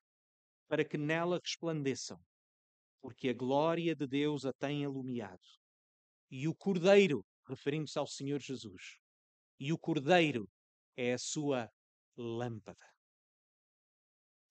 para 0.67 0.83
que 0.83 0.97
nela 0.97 1.39
resplandeçam, 1.41 2.19
porque 3.01 3.29
a 3.29 3.33
glória 3.33 3.95
de 3.95 4.05
Deus 4.05 4.45
a 4.45 4.51
tem 4.53 4.83
alumiado. 4.83 5.47
E 6.29 6.47
o 6.47 6.55
Cordeiro, 6.55 7.25
referindo-se 7.47 7.97
ao 7.97 8.07
Senhor 8.07 8.39
Jesus, 8.41 8.97
e 9.59 9.71
o 9.71 9.77
Cordeiro 9.77 10.49
é 10.97 11.13
a 11.13 11.17
sua 11.17 11.69
lâmpada 12.17 12.95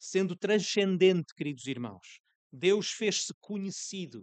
sendo 0.04 0.36
transcendente, 0.36 1.34
queridos 1.34 1.66
irmãos. 1.66 2.20
Deus 2.52 2.90
fez-se 2.90 3.32
conhecido 3.40 4.22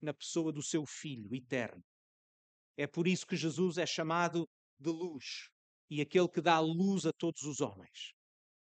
na 0.00 0.12
pessoa 0.12 0.52
do 0.52 0.62
seu 0.62 0.84
Filho 0.84 1.34
eterno. 1.34 1.82
É 2.76 2.86
por 2.86 3.08
isso 3.08 3.26
que 3.26 3.36
Jesus 3.36 3.78
é 3.78 3.86
chamado 3.86 4.46
de 4.78 4.90
luz 4.90 5.48
e 5.90 6.00
aquele 6.00 6.28
que 6.28 6.40
dá 6.40 6.58
luz 6.58 7.06
a 7.06 7.12
todos 7.12 7.42
os 7.42 7.60
homens. 7.60 8.12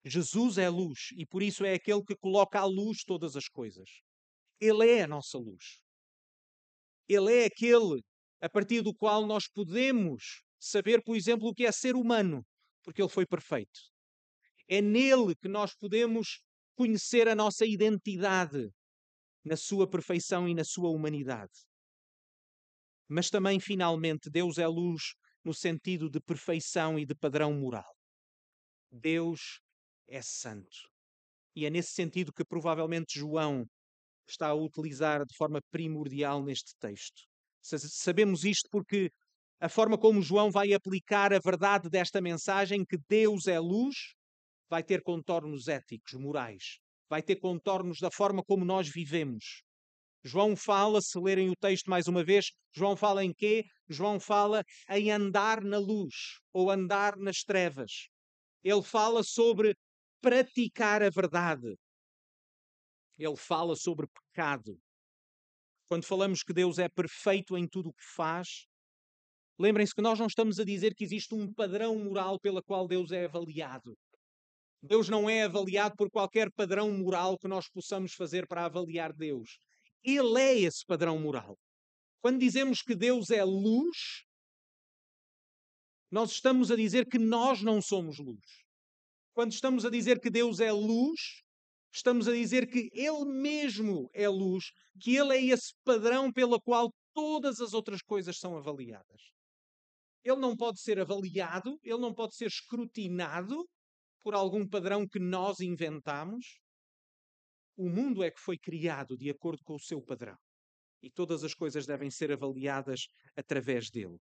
Jesus 0.06 0.58
é 0.58 0.70
luz 0.70 1.10
e 1.16 1.26
por 1.26 1.44
isso 1.44 1.66
é 1.66 1.74
aquele 1.74 2.04
que 2.04 2.16
coloca 2.16 2.60
à 2.60 2.66
luz 2.66 3.04
todas 3.04 3.36
as 3.36 3.48
coisas. 3.48 3.90
Ele 4.60 4.90
é 4.90 5.04
a 5.04 5.08
nossa 5.08 5.38
luz. 5.38 5.80
Ele 7.08 7.34
é 7.34 7.46
aquele 7.46 8.02
a 8.42 8.50
partir 8.50 8.82
do 8.82 8.94
qual 8.94 9.26
nós 9.26 9.48
podemos 9.48 10.42
saber, 10.60 11.04
por 11.04 11.16
exemplo, 11.16 11.50
o 11.50 11.54
que 11.54 11.66
é 11.66 11.72
ser 11.72 11.96
humano, 11.96 12.46
porque 12.84 13.02
ele 13.02 13.10
foi 13.10 13.26
perfeito. 13.26 13.80
É 14.68 14.82
nele 14.82 15.36
que 15.36 15.48
nós 15.48 15.76
podemos 15.76 16.42
conhecer 16.76 17.28
a 17.28 17.36
nossa 17.36 17.66
identidade 17.66 18.70
na 19.44 19.58
sua 19.58 19.90
perfeição 19.90 20.48
e 20.48 20.54
na 20.54 20.64
sua 20.64 20.90
humanidade. 20.90 21.52
Mas 23.10 23.30
também, 23.30 23.60
finalmente, 23.60 24.30
Deus 24.30 24.58
é 24.60 24.68
luz 24.68 25.16
no 25.44 25.54
sentido 25.54 26.10
de 26.10 26.22
perfeição 26.22 27.00
e 27.00 27.06
de 27.06 27.16
padrão 27.16 27.52
moral. 27.54 27.92
Deus 28.92 29.60
é 30.08 30.22
santo. 30.22 30.88
E 31.56 31.66
é 31.66 31.70
nesse 31.70 31.92
sentido 31.92 32.32
que 32.32 32.46
provavelmente 32.46 33.20
João 33.20 33.66
está 34.28 34.50
a 34.50 34.54
utilizar 34.54 35.26
de 35.26 35.36
forma 35.36 35.60
primordial 35.72 36.44
neste 36.44 36.76
texto. 36.80 37.24
Sabemos 37.62 38.46
isto 38.46 38.70
porque 38.72 39.12
a 39.60 39.68
forma 39.68 39.98
como 39.98 40.22
João 40.22 40.50
vai 40.52 40.72
aplicar 40.74 41.34
a 41.34 41.40
verdade 41.40 41.90
desta 41.90 42.22
mensagem, 42.22 42.86
que 42.86 42.98
Deus 43.10 43.48
é 43.48 43.60
luz, 43.60 44.14
vai 44.70 44.84
ter 44.84 45.02
contornos 45.02 45.68
éticos, 45.68 46.14
morais, 46.14 46.78
vai 47.10 47.22
ter 47.22 47.38
contornos 47.38 48.00
da 48.00 48.10
forma 48.12 48.44
como 48.44 48.64
nós 48.64 48.88
vivemos. 48.88 49.64
João 50.24 50.56
fala, 50.56 51.02
se 51.02 51.18
lerem 51.18 51.50
o 51.50 51.56
texto 51.56 51.90
mais 51.90 52.08
uma 52.08 52.24
vez, 52.24 52.52
João 52.74 52.96
fala 52.96 53.24
em 53.24 53.34
quê? 53.34 53.64
João 53.88 54.20
fala 54.20 54.64
em 54.90 55.12
andar 55.12 55.64
na 55.64 55.78
luz 55.78 56.40
ou 56.54 56.70
andar 56.70 57.16
nas 57.18 57.44
trevas. 57.44 58.10
Ele 58.64 58.84
fala 58.84 59.24
sobre 59.24 59.76
praticar 60.22 61.02
a 61.02 61.10
verdade. 61.10 61.76
Ele 63.18 63.38
fala 63.38 63.76
sobre 63.76 64.08
pecado. 64.08 64.78
Quando 65.88 66.06
falamos 66.06 66.44
que 66.44 66.54
Deus 66.54 66.78
é 66.78 66.88
perfeito 66.90 67.58
em 67.58 67.68
tudo 67.68 67.90
o 67.90 67.94
que 67.94 68.06
faz, 68.16 68.66
lembrem-se 69.58 69.96
que 69.96 70.02
nós 70.02 70.20
não 70.20 70.28
estamos 70.28 70.60
a 70.60 70.66
dizer 70.66 70.94
que 70.94 71.04
existe 71.04 71.34
um 71.34 71.52
padrão 71.52 71.98
moral 71.98 72.40
pela 72.40 72.62
qual 72.62 72.88
Deus 72.88 73.12
é 73.12 73.26
avaliado. 73.26 73.98
Deus 74.82 75.10
não 75.10 75.30
é 75.30 75.44
avaliado 75.44 75.96
por 75.98 76.10
qualquer 76.10 76.52
padrão 76.52 76.92
moral 76.92 77.38
que 77.38 77.48
nós 77.48 77.68
possamos 77.70 78.14
fazer 78.14 78.48
para 78.48 78.66
avaliar 78.66 79.12
Deus. 79.12 79.58
Ele 80.04 80.40
é 80.40 80.60
esse 80.60 80.86
padrão 80.86 81.20
moral. 81.20 81.58
Quando 82.22 82.40
dizemos 82.40 82.82
que 82.82 82.96
Deus 82.96 83.30
é 83.30 83.44
luz, 83.44 84.24
nós 86.12 86.32
estamos 86.32 86.72
a 86.72 86.76
dizer 86.76 87.08
que 87.08 87.20
nós 87.20 87.62
não 87.62 87.82
somos 87.82 88.18
luz. 88.20 88.46
Quando 89.34 89.52
estamos 89.52 89.86
a 89.86 89.90
dizer 89.90 90.20
que 90.20 90.30
Deus 90.30 90.60
é 90.60 90.72
luz, 90.72 91.42
estamos 91.94 92.28
a 92.28 92.34
dizer 92.34 92.68
que 92.68 92.90
Ele 92.92 93.26
mesmo 93.26 94.10
é 94.14 94.28
luz, 94.28 94.66
que 95.00 95.16
Ele 95.16 95.36
é 95.36 95.46
esse 95.46 95.74
padrão 95.84 96.32
pela 96.32 96.60
qual 96.60 96.92
todas 97.14 97.60
as 97.60 97.74
outras 97.74 98.02
coisas 98.02 98.38
são 98.38 98.58
avaliadas. 98.58 99.22
Ele 100.24 100.38
não 100.38 100.56
pode 100.56 100.82
ser 100.82 101.00
avaliado, 101.00 101.80
ele 101.84 101.98
não 101.98 102.14
pode 102.14 102.36
ser 102.36 102.48
escrutinado, 102.48 103.66
por 104.22 104.34
algum 104.36 104.68
padrão 104.68 105.08
que 105.08 105.20
nós 105.20 105.60
inventamos. 105.60 106.60
O 107.80 107.88
mundo 107.88 108.22
é 108.22 108.30
que 108.30 108.42
foi 108.42 108.58
criado 108.58 109.16
de 109.16 109.30
acordo 109.30 109.64
com 109.64 109.76
o 109.76 109.80
seu 109.80 110.02
padrão. 110.02 110.36
E 111.02 111.10
todas 111.10 111.46
as 111.46 111.54
coisas 111.54 111.86
devem 111.86 112.12
ser 112.12 112.30
avaliadas 112.30 113.08
através 113.38 113.90
dele. 113.90 114.18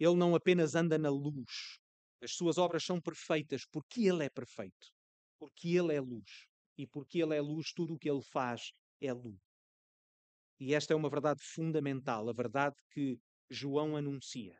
Ele 0.00 0.16
não 0.16 0.34
apenas 0.34 0.74
anda 0.74 0.96
na 0.96 1.10
luz, 1.10 1.76
as 2.22 2.32
suas 2.32 2.56
obras 2.56 2.82
são 2.82 2.98
perfeitas 2.98 3.66
porque 3.70 4.08
ele 4.08 4.24
é 4.24 4.30
perfeito, 4.30 4.88
porque 5.38 5.76
ele 5.76 5.94
é 5.94 6.00
luz. 6.00 6.46
E 6.78 6.86
porque 6.86 7.18
ele 7.22 7.36
é 7.36 7.42
luz, 7.42 7.74
tudo 7.74 7.92
o 7.92 7.98
que 7.98 8.08
ele 8.08 8.22
faz 8.22 8.72
é 9.02 9.12
luz. 9.12 9.38
E 10.58 10.74
esta 10.74 10.94
é 10.94 10.96
uma 10.96 11.10
verdade 11.10 11.42
fundamental, 11.44 12.26
a 12.26 12.32
verdade 12.32 12.74
que 12.90 13.18
João 13.50 13.98
anuncia. 13.98 14.56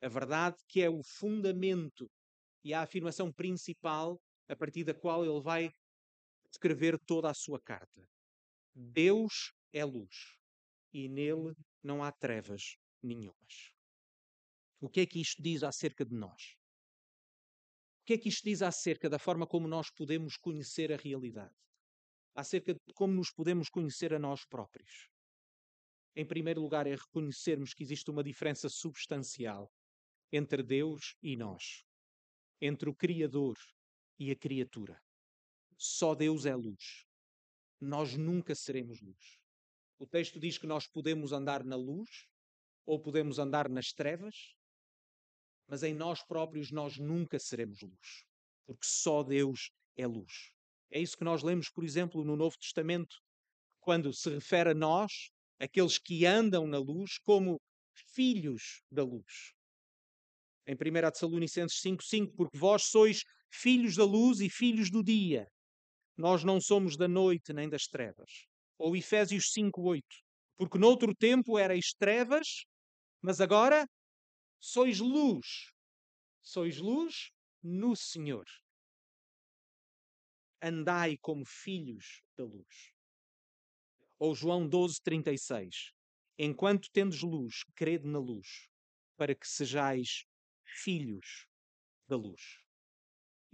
A 0.00 0.08
verdade 0.08 0.56
que 0.68 0.82
é 0.82 0.88
o 0.88 1.02
fundamento 1.02 2.08
e 2.62 2.72
a 2.72 2.82
afirmação 2.82 3.32
principal 3.32 4.20
a 4.48 4.54
partir 4.54 4.84
da 4.84 4.94
qual 4.94 5.24
ele 5.24 5.42
vai 5.42 5.68
escrever 6.52 6.98
toda 6.98 7.30
a 7.30 7.34
sua 7.34 7.60
carta. 7.60 8.08
Deus 8.74 9.52
é 9.72 9.84
luz 9.84 10.36
e 10.92 11.08
nele 11.08 11.54
não 11.82 12.02
há 12.02 12.12
trevas 12.12 12.76
nenhumas. 13.02 13.72
O 14.80 14.88
que 14.88 15.00
é 15.00 15.06
que 15.06 15.20
isto 15.20 15.42
diz 15.42 15.62
acerca 15.62 16.04
de 16.04 16.14
nós? 16.14 16.56
O 18.02 18.04
que 18.06 18.14
é 18.14 18.18
que 18.18 18.28
isto 18.28 18.44
diz 18.44 18.62
acerca 18.62 19.08
da 19.08 19.18
forma 19.18 19.46
como 19.46 19.66
nós 19.66 19.90
podemos 19.90 20.36
conhecer 20.36 20.92
a 20.92 20.96
realidade? 20.96 21.54
Acerca 22.34 22.74
de 22.74 22.80
como 22.94 23.14
nos 23.14 23.30
podemos 23.30 23.68
conhecer 23.68 24.12
a 24.14 24.18
nós 24.18 24.44
próprios? 24.44 25.08
Em 26.14 26.26
primeiro 26.26 26.60
lugar, 26.60 26.86
é 26.86 26.94
reconhecermos 26.94 27.74
que 27.74 27.82
existe 27.82 28.10
uma 28.10 28.22
diferença 28.22 28.68
substancial 28.68 29.70
entre 30.32 30.62
Deus 30.62 31.16
e 31.22 31.36
nós, 31.36 31.84
entre 32.60 32.88
o 32.88 32.94
Criador 32.94 33.56
e 34.18 34.30
a 34.30 34.36
criatura. 34.36 35.02
Só 35.76 36.14
Deus 36.14 36.46
é 36.46 36.54
luz. 36.54 37.04
Nós 37.80 38.16
nunca 38.16 38.54
seremos 38.54 39.00
luz. 39.00 39.38
O 39.98 40.06
texto 40.06 40.38
diz 40.38 40.58
que 40.58 40.66
nós 40.66 40.86
podemos 40.86 41.32
andar 41.32 41.64
na 41.64 41.76
luz 41.76 42.26
ou 42.84 43.00
podemos 43.00 43.38
andar 43.38 43.68
nas 43.68 43.92
trevas, 43.92 44.54
mas 45.66 45.82
em 45.82 45.94
nós 45.94 46.22
próprios 46.22 46.70
nós 46.70 46.96
nunca 46.96 47.38
seremos 47.38 47.80
luz, 47.80 48.24
porque 48.64 48.86
só 48.86 49.22
Deus 49.22 49.70
é 49.96 50.06
luz. 50.06 50.52
É 50.90 51.00
isso 51.00 51.16
que 51.16 51.24
nós 51.24 51.42
lemos, 51.42 51.68
por 51.68 51.84
exemplo, 51.84 52.24
no 52.24 52.36
Novo 52.36 52.56
Testamento, 52.58 53.16
quando 53.80 54.12
se 54.12 54.30
refere 54.30 54.70
a 54.70 54.74
nós, 54.74 55.30
aqueles 55.58 55.98
que 55.98 56.24
andam 56.24 56.66
na 56.66 56.78
luz, 56.78 57.18
como 57.18 57.60
filhos 58.14 58.82
da 58.90 59.02
luz. 59.02 59.52
Em 60.66 60.74
1 60.74 61.10
Tessalonicenses 61.10 61.80
5,5, 61.80 62.34
porque 62.36 62.56
vós 62.56 62.84
sois 62.84 63.22
filhos 63.50 63.96
da 63.96 64.04
luz 64.04 64.40
e 64.40 64.50
filhos 64.50 64.90
do 64.90 65.02
dia. 65.02 65.48
Nós 66.16 66.42
não 66.42 66.60
somos 66.60 66.96
da 66.96 67.06
noite 67.06 67.52
nem 67.52 67.68
das 67.68 67.86
trevas. 67.86 68.46
Ou 68.78 68.96
Efésios 68.96 69.52
5,8, 69.52 70.02
porque 70.56 70.78
noutro 70.78 71.14
tempo 71.14 71.58
erais 71.58 71.92
trevas, 71.98 72.64
mas 73.20 73.40
agora 73.40 73.86
sois 74.58 74.98
luz. 74.98 75.72
Sois 76.42 76.78
luz 76.78 77.30
no 77.62 77.94
Senhor. 77.94 78.44
Andai 80.62 81.16
como 81.18 81.44
filhos 81.44 82.22
da 82.36 82.44
luz. 82.44 82.92
Ou 84.18 84.34
João 84.34 84.66
12, 84.66 85.00
36. 85.02 85.92
Enquanto 86.38 86.90
tendes 86.90 87.22
luz, 87.22 87.64
crede 87.74 88.06
na 88.06 88.18
luz, 88.18 88.68
para 89.16 89.34
que 89.34 89.46
sejais 89.46 90.24
filhos 90.64 91.46
da 92.08 92.16
luz. 92.16 92.65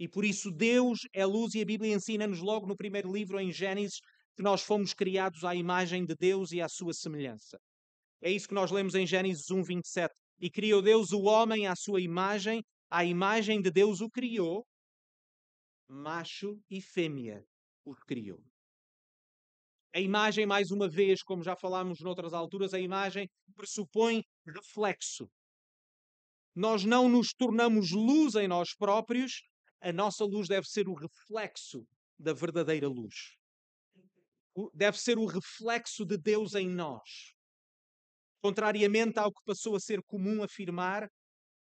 E 0.03 0.07
por 0.09 0.25
isso 0.25 0.51
Deus 0.51 1.07
é 1.13 1.25
luz 1.25 1.53
e 1.55 1.61
a 1.61 1.65
Bíblia 1.65 1.95
ensina-nos 1.95 2.41
logo 2.41 2.67
no 2.67 2.75
primeiro 2.75 3.09
livro, 3.09 3.39
em 3.39 3.53
Gênesis, 3.53 4.01
que 4.35 4.43
nós 4.43 4.61
fomos 4.61 4.93
criados 4.93 5.45
à 5.45 5.55
imagem 5.55 6.05
de 6.05 6.13
Deus 6.13 6.51
e 6.51 6.59
à 6.59 6.67
sua 6.67 6.93
semelhança. 6.93 7.57
É 8.21 8.29
isso 8.29 8.49
que 8.49 8.53
nós 8.53 8.69
lemos 8.69 8.95
em 8.95 9.07
Gênesis 9.07 9.49
1, 9.49 9.63
27. 9.63 10.13
E 10.41 10.51
criou 10.51 10.81
Deus 10.81 11.13
o 11.13 11.21
homem 11.21 11.67
à 11.67 11.73
sua 11.73 12.01
imagem, 12.01 12.61
à 12.91 13.05
imagem 13.05 13.61
de 13.61 13.71
Deus 13.71 14.01
o 14.01 14.09
criou, 14.09 14.65
macho 15.87 16.59
e 16.69 16.81
fêmea 16.81 17.41
o 17.85 17.95
criou. 17.95 18.43
A 19.95 20.01
imagem, 20.01 20.45
mais 20.45 20.69
uma 20.69 20.89
vez, 20.89 21.23
como 21.23 21.41
já 21.41 21.55
falámos 21.55 22.01
noutras 22.01 22.33
alturas, 22.33 22.73
a 22.73 22.79
imagem 22.79 23.29
pressupõe 23.55 24.21
reflexo. 24.45 25.29
Nós 26.53 26.83
não 26.83 27.07
nos 27.07 27.29
tornamos 27.29 27.91
luz 27.91 28.35
em 28.35 28.49
nós 28.49 28.75
próprios, 28.75 29.41
a 29.83 29.93
nossa 29.93 30.23
luz 30.25 30.47
deve 30.47 30.67
ser 30.67 30.87
o 30.87 30.93
reflexo 30.93 31.85
da 32.17 32.33
verdadeira 32.33 32.87
luz. 32.87 33.35
Deve 34.73 34.97
ser 34.99 35.17
o 35.17 35.25
reflexo 35.25 36.05
de 36.05 36.17
Deus 36.17 36.55
em 36.55 36.69
nós. 36.69 37.33
Contrariamente 38.41 39.19
ao 39.19 39.31
que 39.31 39.43
passou 39.45 39.75
a 39.75 39.79
ser 39.79 40.01
comum 40.03 40.43
afirmar, 40.43 41.07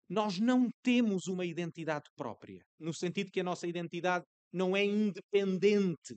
nós 0.08 0.38
não 0.38 0.68
temos 0.82 1.26
uma 1.26 1.44
identidade 1.44 2.08
própria, 2.14 2.64
no 2.78 2.94
sentido 2.94 3.30
que 3.30 3.40
a 3.40 3.44
nossa 3.44 3.66
identidade 3.66 4.24
não 4.52 4.76
é 4.76 4.84
independente 4.84 6.16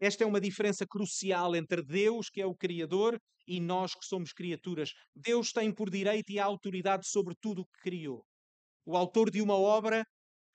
esta 0.00 0.22
é 0.22 0.26
uma 0.26 0.40
diferença 0.40 0.86
crucial 0.86 1.56
entre 1.56 1.82
Deus, 1.82 2.30
que 2.30 2.40
é 2.40 2.46
o 2.46 2.54
Criador, 2.54 3.18
e 3.46 3.60
nós, 3.60 3.94
que 3.94 4.06
somos 4.06 4.32
criaturas. 4.32 4.92
Deus 5.14 5.52
tem 5.52 5.74
por 5.74 5.90
direito 5.90 6.30
e 6.30 6.38
autoridade 6.38 7.08
sobre 7.08 7.34
tudo 7.40 7.62
o 7.62 7.66
que 7.66 7.80
criou. 7.82 8.24
O 8.86 8.96
autor 8.96 9.28
de 9.28 9.42
uma 9.42 9.56
obra 9.56 10.04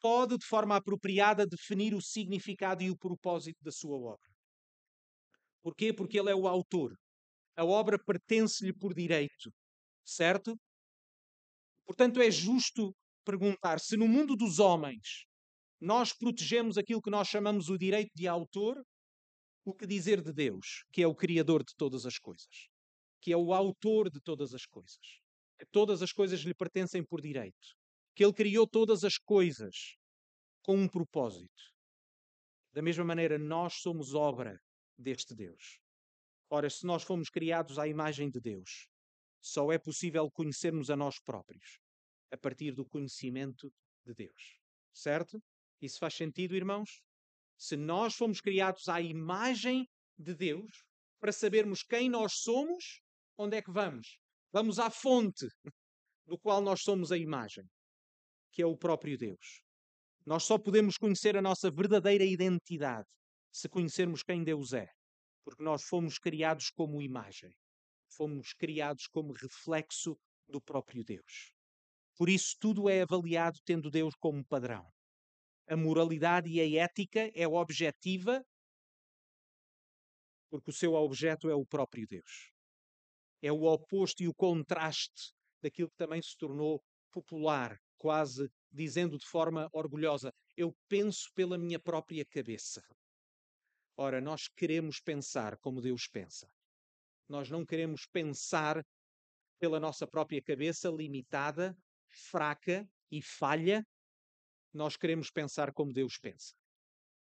pode, 0.03 0.37
de 0.37 0.45
forma 0.45 0.75
apropriada, 0.75 1.47
definir 1.47 1.95
o 1.95 2.01
significado 2.01 2.83
e 2.83 2.91
o 2.91 2.97
propósito 2.97 3.57
da 3.63 3.71
sua 3.71 3.97
obra. 3.97 4.29
Porquê? 5.63 5.93
Porque 5.93 6.19
ele 6.19 6.29
é 6.29 6.35
o 6.35 6.45
autor. 6.45 6.93
A 7.55 7.63
obra 7.63 7.97
pertence-lhe 7.97 8.73
por 8.73 8.93
direito, 8.93 9.49
certo? 10.03 10.59
Portanto, 11.85 12.21
é 12.21 12.29
justo 12.29 12.93
perguntar 13.23 13.79
se 13.79 13.95
no 13.95 14.07
mundo 14.07 14.35
dos 14.35 14.59
homens 14.59 15.25
nós 15.79 16.11
protegemos 16.13 16.77
aquilo 16.77 17.01
que 17.01 17.09
nós 17.09 17.29
chamamos 17.29 17.69
o 17.69 17.77
direito 17.77 18.11
de 18.13 18.27
autor, 18.27 18.83
o 19.65 19.73
que 19.73 19.87
dizer 19.87 20.21
de 20.21 20.33
Deus, 20.33 20.83
que 20.91 21.01
é 21.01 21.07
o 21.07 21.15
Criador 21.15 21.63
de 21.63 21.73
todas 21.77 22.05
as 22.05 22.17
coisas, 22.17 22.67
que 23.21 23.31
é 23.31 23.37
o 23.37 23.53
autor 23.53 24.09
de 24.09 24.19
todas 24.19 24.53
as 24.53 24.65
coisas, 24.65 25.21
que 25.57 25.65
todas 25.71 26.01
as 26.01 26.11
coisas 26.11 26.41
lhe 26.41 26.53
pertencem 26.53 27.05
por 27.05 27.21
direito, 27.21 27.77
que 28.15 28.23
ele 28.23 28.33
criou 28.33 28.67
todas 28.67 29.03
as 29.03 29.17
coisas 29.17 29.95
com 30.61 30.77
um 30.77 30.87
propósito. 30.87 31.73
Da 32.71 32.81
mesma 32.81 33.03
maneira, 33.03 33.37
nós 33.37 33.75
somos 33.75 34.13
obra 34.13 34.59
deste 34.97 35.35
Deus. 35.35 35.79
Ora, 36.49 36.69
se 36.69 36.85
nós 36.85 37.03
fomos 37.03 37.29
criados 37.29 37.79
à 37.79 37.87
imagem 37.87 38.29
de 38.29 38.39
Deus, 38.39 38.87
só 39.41 39.71
é 39.71 39.77
possível 39.77 40.29
conhecermos 40.31 40.89
a 40.89 40.95
nós 40.95 41.19
próprios 41.19 41.79
a 42.31 42.37
partir 42.37 42.71
do 42.71 42.85
conhecimento 42.85 43.71
de 44.05 44.13
Deus. 44.13 44.59
Certo? 44.91 45.41
Isso 45.81 45.99
faz 45.99 46.15
sentido, 46.15 46.55
irmãos? 46.55 47.01
Se 47.57 47.75
nós 47.75 48.15
fomos 48.15 48.41
criados 48.41 48.87
à 48.87 49.01
imagem 49.01 49.87
de 50.17 50.33
Deus, 50.33 50.83
para 51.19 51.31
sabermos 51.31 51.83
quem 51.83 52.09
nós 52.09 52.33
somos, 52.37 53.01
onde 53.37 53.57
é 53.57 53.61
que 53.61 53.71
vamos? 53.71 54.17
Vamos 54.51 54.79
à 54.79 54.89
fonte 54.89 55.47
do 56.25 56.37
qual 56.39 56.61
nós 56.61 56.81
somos 56.81 57.11
a 57.11 57.17
imagem, 57.17 57.63
que 58.53 58.61
é 58.61 58.65
o 58.65 58.77
próprio 58.77 59.17
Deus. 59.17 59.61
Nós 60.25 60.43
só 60.43 60.57
podemos 60.57 60.97
conhecer 60.97 61.35
a 61.35 61.41
nossa 61.41 61.69
verdadeira 61.69 62.23
identidade 62.23 63.09
se 63.51 63.67
conhecermos 63.67 64.23
quem 64.23 64.43
Deus 64.43 64.71
é, 64.71 64.87
porque 65.43 65.61
nós 65.61 65.83
fomos 65.83 66.17
criados 66.17 66.69
como 66.69 67.01
imagem, 67.01 67.53
fomos 68.07 68.53
criados 68.53 69.07
como 69.07 69.33
reflexo 69.33 70.17
do 70.47 70.61
próprio 70.61 71.03
Deus. 71.03 71.51
Por 72.15 72.29
isso, 72.29 72.55
tudo 72.59 72.87
é 72.87 73.01
avaliado 73.01 73.59
tendo 73.65 73.91
Deus 73.91 74.15
como 74.15 74.45
padrão 74.45 74.87
a 75.67 75.77
moralidade 75.77 76.49
e 76.49 76.59
a 76.59 76.83
ética 76.83 77.31
é 77.33 77.47
objetiva, 77.47 78.43
porque 80.49 80.69
o 80.69 80.73
seu 80.73 80.93
objeto 80.93 81.49
é 81.49 81.55
o 81.55 81.65
próprio 81.65 82.07
Deus. 82.07 82.51
É 83.41 83.51
o 83.51 83.63
oposto 83.63 84.21
e 84.23 84.27
o 84.27 84.33
contraste 84.33 85.33
daquilo 85.61 85.89
que 85.89 85.97
também 85.97 86.21
se 86.21 86.37
tornou 86.37 86.81
popular, 87.11 87.77
quase 88.03 88.51
dizendo 88.69 89.17
de 89.17 89.25
forma 89.25 89.69
orgulhosa: 89.71 90.33
Eu 90.57 90.75
penso 90.89 91.31
pela 91.33 91.57
minha 91.57 91.79
própria 91.79 92.25
cabeça. 92.25 92.83
Ora, 93.95 94.19
nós 94.19 94.49
queremos 94.49 94.99
pensar 94.99 95.57
como 95.59 95.79
Deus 95.79 96.05
pensa. 96.05 96.51
Nós 97.29 97.49
não 97.49 97.65
queremos 97.65 98.05
pensar 98.05 98.85
pela 99.57 99.79
nossa 99.79 100.05
própria 100.05 100.41
cabeça 100.41 100.89
limitada, 100.89 101.73
fraca 102.09 102.85
e 103.09 103.21
falha, 103.21 103.87
nós 104.73 104.97
queremos 104.97 105.31
pensar 105.31 105.71
como 105.71 105.93
Deus 105.93 106.17
pensa. 106.17 106.53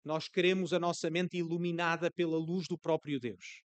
Nós 0.04 0.28
queremos 0.28 0.74
a 0.74 0.80
nossa 0.80 1.12
mente 1.12 1.38
iluminada 1.38 2.10
pela 2.10 2.40
luz 2.40 2.68
do 2.68 2.80
próprio 2.80 3.20
Deus. 3.20 3.62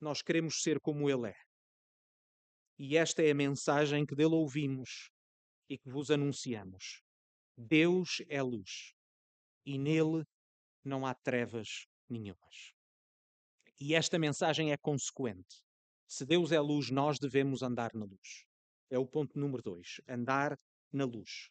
Nós 0.00 0.20
queremos 0.20 0.62
ser 0.62 0.80
como 0.80 1.08
Ele 1.08 1.28
é. 1.28 1.36
E 2.76 2.96
esta 2.96 3.22
é 3.22 3.30
a 3.30 3.34
mensagem 3.34 4.04
que 4.04 4.16
dele 4.16 4.34
ouvimos 4.34 5.11
e 5.72 5.78
que 5.78 5.88
vos 5.88 6.10
anunciamos. 6.10 7.02
Deus 7.56 8.20
é 8.28 8.42
luz 8.42 8.92
e 9.64 9.78
nele 9.78 10.22
não 10.84 11.06
há 11.06 11.14
trevas 11.14 11.86
nenhumas. 12.10 12.74
E 13.80 13.94
esta 13.94 14.18
mensagem 14.18 14.70
é 14.70 14.76
consequente. 14.76 15.62
Se 16.06 16.26
Deus 16.26 16.52
é 16.52 16.60
luz, 16.60 16.90
nós 16.90 17.18
devemos 17.18 17.62
andar 17.62 17.94
na 17.94 18.04
luz. 18.04 18.44
É 18.90 18.98
o 18.98 19.06
ponto 19.06 19.38
número 19.38 19.62
dois. 19.62 19.98
Andar 20.06 20.58
na 20.92 21.06
luz. 21.06 21.48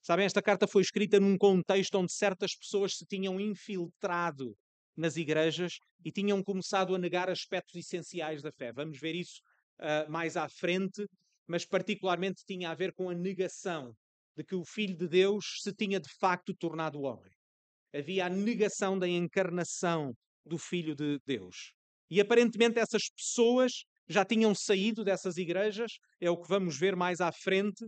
Sabem, 0.00 0.24
esta 0.24 0.40
carta 0.40 0.66
foi 0.66 0.80
escrita 0.80 1.20
num 1.20 1.36
contexto 1.36 1.96
onde 1.96 2.12
certas 2.12 2.56
pessoas 2.56 2.96
se 2.96 3.04
tinham 3.04 3.38
infiltrado 3.38 4.56
nas 4.96 5.16
igrejas 5.16 5.78
e 6.02 6.10
tinham 6.10 6.42
começado 6.42 6.94
a 6.94 6.98
negar 6.98 7.28
aspectos 7.28 7.74
essenciais 7.74 8.40
da 8.40 8.50
fé. 8.50 8.72
Vamos 8.72 8.98
ver 8.98 9.14
isso 9.14 9.42
uh, 9.78 10.10
mais 10.10 10.38
à 10.38 10.48
frente, 10.48 11.06
mas 11.46 11.64
particularmente 11.64 12.44
tinha 12.46 12.70
a 12.70 12.74
ver 12.74 12.92
com 12.92 13.08
a 13.08 13.14
negação 13.14 13.94
de 14.36 14.44
que 14.44 14.54
o 14.54 14.64
Filho 14.64 14.96
de 14.96 15.08
Deus 15.08 15.60
se 15.62 15.72
tinha 15.72 15.98
de 15.98 16.08
facto 16.18 16.54
tornado 16.54 17.00
homem. 17.00 17.32
Havia 17.94 18.26
a 18.26 18.28
negação 18.28 18.98
da 18.98 19.08
encarnação 19.08 20.12
do 20.44 20.58
Filho 20.58 20.94
de 20.94 21.18
Deus. 21.24 21.72
E 22.10 22.20
aparentemente 22.20 22.78
essas 22.78 23.08
pessoas 23.08 23.84
já 24.08 24.24
tinham 24.24 24.54
saído 24.54 25.02
dessas 25.04 25.36
igrejas, 25.36 25.98
é 26.20 26.30
o 26.30 26.36
que 26.36 26.48
vamos 26.48 26.78
ver 26.78 26.94
mais 26.94 27.20
à 27.20 27.32
frente, 27.32 27.84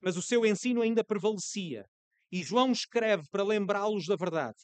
mas 0.00 0.16
o 0.16 0.22
seu 0.22 0.44
ensino 0.44 0.82
ainda 0.82 1.02
prevalecia. 1.02 1.84
E 2.30 2.42
João 2.42 2.72
escreve 2.72 3.24
para 3.30 3.42
lembrá-los 3.42 4.06
da 4.06 4.16
verdade, 4.16 4.58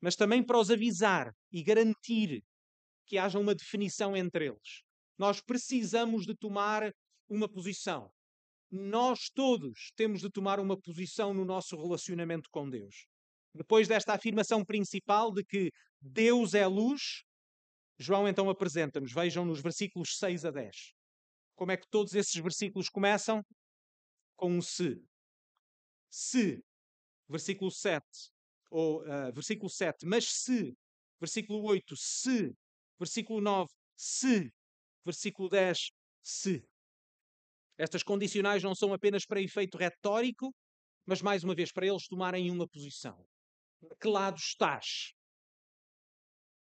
mas 0.00 0.16
também 0.16 0.42
para 0.42 0.58
os 0.58 0.70
avisar 0.70 1.32
e 1.52 1.62
garantir 1.62 2.42
que 3.06 3.18
haja 3.18 3.38
uma 3.38 3.54
definição 3.54 4.16
entre 4.16 4.46
eles. 4.46 4.82
Nós 5.18 5.40
precisamos 5.40 6.24
de 6.24 6.34
tomar 6.34 6.92
uma 7.30 7.48
posição. 7.48 8.10
Nós 8.70 9.30
todos 9.34 9.92
temos 9.96 10.20
de 10.20 10.30
tomar 10.30 10.60
uma 10.60 10.78
posição 10.78 11.32
no 11.32 11.44
nosso 11.44 11.80
relacionamento 11.80 12.48
com 12.50 12.68
Deus. 12.68 13.06
Depois 13.54 13.88
desta 13.88 14.12
afirmação 14.14 14.64
principal 14.64 15.32
de 15.32 15.44
que 15.44 15.70
Deus 16.00 16.54
é 16.54 16.66
luz, 16.66 17.22
João 17.98 18.28
então 18.28 18.48
apresenta-nos, 18.48 19.12
vejam 19.12 19.44
nos 19.44 19.60
versículos 19.60 20.16
6 20.18 20.44
a 20.44 20.50
10. 20.50 20.92
Como 21.56 21.72
é 21.72 21.76
que 21.76 21.88
todos 21.90 22.14
esses 22.14 22.34
versículos 22.34 22.88
começam? 22.88 23.42
Com 24.36 24.52
um 24.52 24.62
se. 24.62 25.02
Se, 26.08 26.62
versículo 27.28 27.70
7, 27.70 28.04
ou 28.70 29.02
uh, 29.02 29.32
versículo 29.32 29.68
7, 29.68 30.06
mas 30.06 30.24
se, 30.24 30.74
versículo 31.20 31.62
8, 31.62 31.94
se, 31.96 32.52
versículo 32.98 33.40
9, 33.40 33.70
se, 33.96 34.50
versículo 35.04 35.48
10, 35.48 35.90
se. 36.22 36.69
Estas 37.80 38.02
condicionais 38.02 38.62
não 38.62 38.74
são 38.74 38.92
apenas 38.92 39.24
para 39.24 39.40
efeito 39.40 39.78
retórico, 39.78 40.54
mas 41.06 41.22
mais 41.22 41.42
uma 41.42 41.54
vez 41.54 41.72
para 41.72 41.86
eles 41.86 42.06
tomarem 42.06 42.50
uma 42.50 42.68
posição. 42.68 43.16
De 43.80 43.96
que 43.98 44.06
lado 44.06 44.36
estás? 44.36 45.14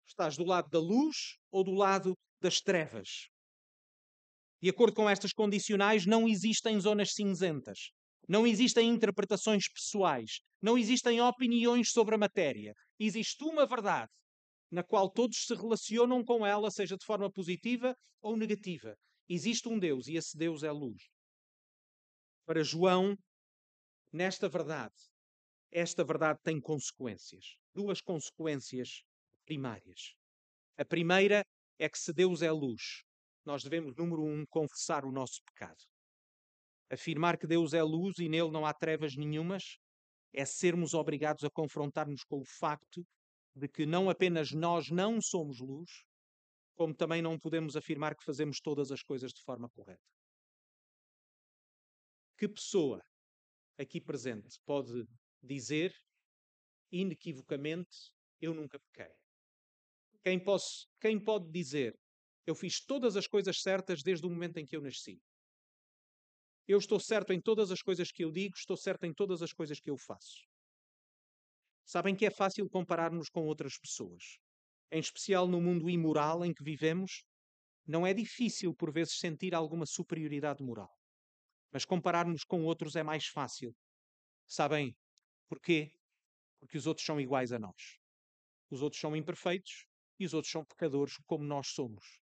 Estás 0.06 0.36
do 0.36 0.44
lado 0.44 0.68
da 0.68 0.78
luz 0.78 1.38
ou 1.50 1.64
do 1.64 1.72
lado 1.72 2.12
das 2.38 2.60
trevas? 2.60 3.30
De 4.60 4.68
acordo 4.68 4.94
com 4.94 5.08
estas 5.08 5.32
condicionais, 5.32 6.04
não 6.04 6.28
existem 6.28 6.78
zonas 6.78 7.14
cinzentas. 7.14 7.78
Não 8.28 8.46
existem 8.46 8.90
interpretações 8.90 9.72
pessoais. 9.72 10.40
Não 10.60 10.76
existem 10.76 11.18
opiniões 11.22 11.92
sobre 11.92 12.14
a 12.14 12.18
matéria. 12.18 12.74
Existe 12.98 13.42
uma 13.42 13.66
verdade 13.66 14.10
na 14.70 14.84
qual 14.84 15.10
todos 15.10 15.46
se 15.46 15.54
relacionam 15.54 16.22
com 16.22 16.46
ela, 16.46 16.70
seja 16.70 16.96
de 16.96 17.06
forma 17.06 17.32
positiva 17.32 17.96
ou 18.22 18.36
negativa. 18.36 18.94
Existe 19.32 19.68
um 19.68 19.78
Deus 19.78 20.08
e 20.08 20.16
esse 20.16 20.36
Deus 20.36 20.64
é 20.64 20.72
luz. 20.72 21.08
Para 22.44 22.64
João, 22.64 23.16
nesta 24.12 24.48
verdade, 24.48 24.96
esta 25.70 26.02
verdade 26.02 26.40
tem 26.42 26.60
consequências. 26.60 27.56
Duas 27.72 28.00
consequências 28.00 29.04
primárias. 29.46 30.16
A 30.76 30.84
primeira 30.84 31.44
é 31.78 31.88
que 31.88 31.96
se 31.96 32.12
Deus 32.12 32.42
é 32.42 32.50
luz, 32.50 33.04
nós 33.44 33.62
devemos, 33.62 33.94
número 33.94 34.24
um, 34.24 34.44
confessar 34.46 35.04
o 35.04 35.12
nosso 35.12 35.40
pecado. 35.44 35.78
Afirmar 36.90 37.38
que 37.38 37.46
Deus 37.46 37.72
é 37.72 37.84
luz 37.84 38.18
e 38.18 38.28
nele 38.28 38.50
não 38.50 38.66
há 38.66 38.74
trevas 38.74 39.14
nenhumas 39.14 39.78
é 40.32 40.44
sermos 40.44 40.92
obrigados 40.92 41.44
a 41.44 41.50
confrontar-nos 41.50 42.24
com 42.24 42.40
o 42.40 42.44
facto 42.44 43.06
de 43.54 43.68
que 43.68 43.86
não 43.86 44.10
apenas 44.10 44.50
nós 44.50 44.90
não 44.90 45.20
somos 45.20 45.60
luz, 45.60 46.04
como 46.80 46.94
também 46.94 47.20
não 47.20 47.38
podemos 47.38 47.76
afirmar 47.76 48.16
que 48.16 48.24
fazemos 48.24 48.58
todas 48.58 48.90
as 48.90 49.02
coisas 49.02 49.34
de 49.34 49.42
forma 49.42 49.68
correta. 49.68 50.00
Que 52.38 52.48
pessoa 52.48 53.04
aqui 53.78 54.00
presente 54.00 54.58
pode 54.64 55.06
dizer 55.42 55.94
inequivocamente: 56.90 58.14
Eu 58.40 58.54
nunca 58.54 58.80
pequei? 58.80 59.14
Quem, 60.22 60.42
posso, 60.42 60.86
quem 60.98 61.22
pode 61.22 61.50
dizer: 61.50 61.94
Eu 62.46 62.54
fiz 62.54 62.80
todas 62.80 63.14
as 63.14 63.26
coisas 63.26 63.60
certas 63.60 64.02
desde 64.02 64.26
o 64.26 64.30
momento 64.30 64.56
em 64.56 64.64
que 64.64 64.74
eu 64.74 64.80
nasci? 64.80 65.20
Eu 66.66 66.78
estou 66.78 66.98
certo 66.98 67.34
em 67.34 67.42
todas 67.42 67.70
as 67.70 67.82
coisas 67.82 68.10
que 68.10 68.24
eu 68.24 68.32
digo, 68.32 68.56
estou 68.56 68.78
certo 68.78 69.04
em 69.04 69.12
todas 69.12 69.42
as 69.42 69.52
coisas 69.52 69.78
que 69.80 69.90
eu 69.90 69.98
faço. 69.98 70.48
Sabem 71.84 72.16
que 72.16 72.24
é 72.24 72.30
fácil 72.30 72.70
compararmos 72.70 73.28
com 73.28 73.44
outras 73.46 73.76
pessoas. 73.76 74.40
Em 74.90 74.98
especial 74.98 75.46
no 75.46 75.60
mundo 75.60 75.88
imoral 75.88 76.44
em 76.44 76.52
que 76.52 76.64
vivemos, 76.64 77.24
não 77.86 78.06
é 78.06 78.12
difícil 78.12 78.74
por 78.74 78.92
vezes 78.92 79.18
sentir 79.18 79.54
alguma 79.54 79.86
superioridade 79.86 80.62
moral. 80.62 80.90
Mas 81.72 81.84
compararmos 81.84 82.44
com 82.44 82.64
outros 82.64 82.96
é 82.96 83.02
mais 83.02 83.26
fácil. 83.26 83.74
Sabem 84.46 84.96
porquê? 85.48 85.92
Porque 86.58 86.76
os 86.76 86.86
outros 86.86 87.06
são 87.06 87.20
iguais 87.20 87.52
a 87.52 87.58
nós. 87.58 87.98
Os 88.70 88.82
outros 88.82 89.00
são 89.00 89.14
imperfeitos 89.14 89.86
e 90.18 90.26
os 90.26 90.34
outros 90.34 90.52
são 90.52 90.64
pecadores 90.64 91.16
como 91.26 91.44
nós 91.44 91.68
somos. 91.68 92.20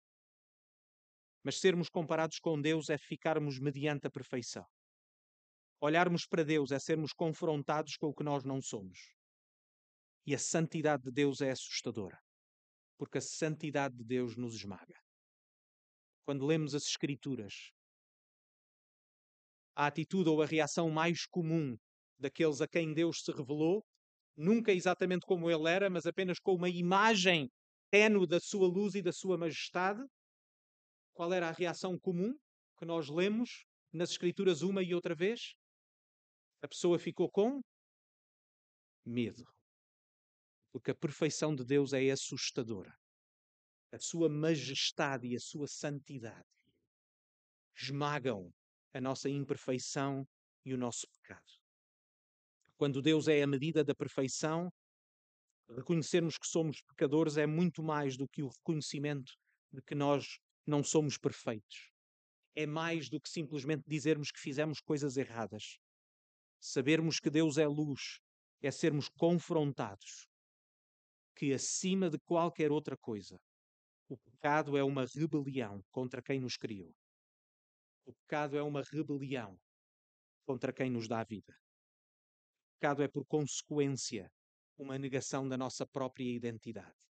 Mas 1.43 1.59
sermos 1.59 1.89
comparados 1.89 2.39
com 2.39 2.61
Deus 2.61 2.89
é 2.89 2.97
ficarmos 2.97 3.59
mediante 3.59 4.07
a 4.07 4.11
perfeição. 4.11 4.65
Olharmos 5.79 6.25
para 6.25 6.43
Deus 6.43 6.71
é 6.71 6.79
sermos 6.79 7.13
confrontados 7.13 7.95
com 7.95 8.07
o 8.07 8.13
que 8.13 8.23
nós 8.23 8.43
não 8.43 8.61
somos. 8.61 9.15
E 10.25 10.35
a 10.35 10.39
santidade 10.39 11.03
de 11.03 11.11
Deus 11.11 11.39
é 11.39 11.51
assustadora, 11.51 12.19
porque 12.97 13.19
a 13.19 13.21
santidade 13.21 13.95
de 13.95 14.03
Deus 14.03 14.35
nos 14.35 14.55
esmaga. 14.55 14.95
Quando 16.25 16.45
lemos 16.45 16.75
as 16.75 16.83
Escrituras, 16.83 17.71
a 19.75 19.87
atitude 19.87 20.29
ou 20.29 20.41
a 20.41 20.45
reação 20.45 20.89
mais 20.89 21.25
comum 21.25 21.77
daqueles 22.19 22.61
a 22.61 22.67
quem 22.67 22.93
Deus 22.93 23.21
se 23.23 23.31
revelou, 23.31 23.85
nunca 24.35 24.73
exatamente 24.73 25.25
como 25.25 25.49
ele 25.49 25.69
era, 25.69 25.89
mas 25.89 26.05
apenas 26.05 26.39
com 26.39 26.55
uma 26.55 26.69
imagem 26.69 27.49
tenue 27.91 28.27
da 28.27 28.39
sua 28.39 28.67
luz 28.67 28.95
e 28.95 29.01
da 29.01 29.13
sua 29.13 29.37
majestade, 29.37 30.03
qual 31.13 31.31
era 31.31 31.47
a 31.47 31.51
reação 31.51 31.97
comum 31.97 32.35
que 32.77 32.85
nós 32.85 33.07
lemos 33.07 33.65
nas 33.93 34.11
Escrituras 34.11 34.61
uma 34.61 34.83
e 34.83 34.93
outra 34.93 35.15
vez? 35.15 35.53
A 36.61 36.67
pessoa 36.67 36.99
ficou 36.99 37.29
com 37.29 37.61
medo 39.05 39.56
porque 40.77 40.91
a 40.91 40.95
perfeição 40.95 41.55
de 41.55 41.65
Deus 41.65 41.91
é 41.91 42.11
assustadora. 42.11 42.95
A 43.91 43.97
sua 43.97 44.29
majestade 44.29 45.25
e 45.25 45.35
a 45.35 45.39
sua 45.39 45.67
santidade 45.67 46.45
esmagam 47.75 48.53
a 48.93 49.01
nossa 49.01 49.27
imperfeição 49.27 50.27
e 50.63 50.75
o 50.75 50.77
nosso 50.77 51.07
pecado. 51.09 51.51
Quando 52.75 53.01
Deus 53.01 53.27
é 53.27 53.41
a 53.41 53.47
medida 53.47 53.83
da 53.83 53.95
perfeição, 53.95 54.71
reconhecermos 55.67 56.37
que 56.37 56.45
somos 56.45 56.79
pecadores 56.83 57.37
é 57.37 57.47
muito 57.47 57.81
mais 57.81 58.15
do 58.15 58.27
que 58.27 58.43
o 58.43 58.49
reconhecimento 58.49 59.33
de 59.73 59.81
que 59.81 59.95
nós 59.95 60.37
não 60.63 60.83
somos 60.83 61.17
perfeitos. 61.17 61.91
É 62.55 62.67
mais 62.67 63.09
do 63.09 63.19
que 63.19 63.29
simplesmente 63.29 63.83
dizermos 63.87 64.29
que 64.29 64.39
fizemos 64.39 64.79
coisas 64.79 65.17
erradas. 65.17 65.79
Sabermos 66.59 67.19
que 67.19 67.31
Deus 67.31 67.57
é 67.57 67.65
luz 67.65 68.19
é 68.61 68.69
sermos 68.69 69.09
confrontados 69.09 70.26
que, 71.37 71.53
acima 71.53 72.09
de 72.09 72.17
qualquer 72.19 72.71
outra 72.71 72.97
coisa, 72.97 73.39
o 74.09 74.17
pecado 74.17 74.75
é 74.75 74.83
uma 74.83 75.05
rebelião 75.05 75.83
contra 75.91 76.19
quem 76.19 76.39
nos 76.39 76.57
criou. 76.57 76.91
O 78.05 78.13
pecado 78.13 78.57
é 78.57 78.63
uma 78.63 78.81
rebelião 78.81 79.55
contra 80.47 80.73
quem 80.73 80.89
nos 80.89 81.07
dá 81.07 81.19
a 81.19 81.23
vida. 81.23 81.53
O 81.53 82.79
pecado 82.79 83.03
é, 83.03 83.07
por 83.07 83.23
consequência, 83.27 84.31
uma 84.79 84.97
negação 84.97 85.47
da 85.47 85.57
nossa 85.57 85.85
própria 85.85 86.23
identidade. 86.23 87.05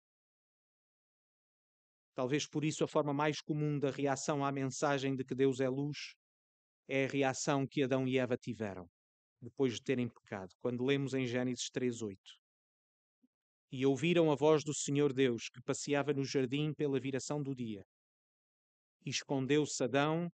Talvez 2.14 2.48
por 2.48 2.64
isso 2.64 2.82
a 2.84 2.88
forma 2.88 3.12
mais 3.12 3.40
comum 3.42 3.78
da 3.78 3.90
reação 3.90 4.42
à 4.44 4.50
mensagem 4.50 5.14
de 5.14 5.24
que 5.24 5.34
Deus 5.34 5.60
é 5.60 5.68
luz 5.68 6.14
é 6.88 7.04
a 7.04 7.08
reação 7.08 7.66
que 7.66 7.82
Adão 7.82 8.06
e 8.06 8.18
Eva 8.18 8.36
tiveram 8.38 8.88
depois 9.42 9.74
de 9.74 9.82
terem 9.82 10.08
pecado, 10.08 10.54
quando 10.60 10.84
lemos 10.84 11.12
em 11.12 11.26
Gênesis 11.26 11.68
3:8 11.70 12.43
e 13.70 13.84
ouviram 13.84 14.30
a 14.30 14.34
voz 14.34 14.62
do 14.62 14.74
Senhor 14.74 15.12
Deus 15.12 15.48
que 15.48 15.62
passeava 15.62 16.12
no 16.12 16.24
jardim 16.24 16.72
pela 16.72 17.00
viração 17.00 17.42
do 17.42 17.54
dia. 17.54 17.84
E 19.04 19.10
escondeu-se 19.10 19.82
Adão 19.82 20.30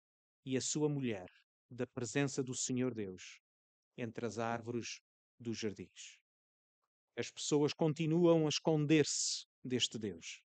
e 0.45 0.57
a 0.57 0.61
sua 0.61 0.89
mulher 0.89 1.27
da 1.69 1.85
presença 1.87 2.43
do 2.43 2.55
Senhor 2.55 2.93
Deus 2.93 3.39
entre 3.97 4.25
as 4.25 4.39
árvores 4.39 4.99
dos 5.39 5.57
jardins. 5.57 6.17
As 7.15 7.31
pessoas 7.31 7.73
continuam 7.73 8.45
a 8.45 8.49
esconder-se 8.49 9.45
deste 9.63 9.97
Deus, 9.97 10.41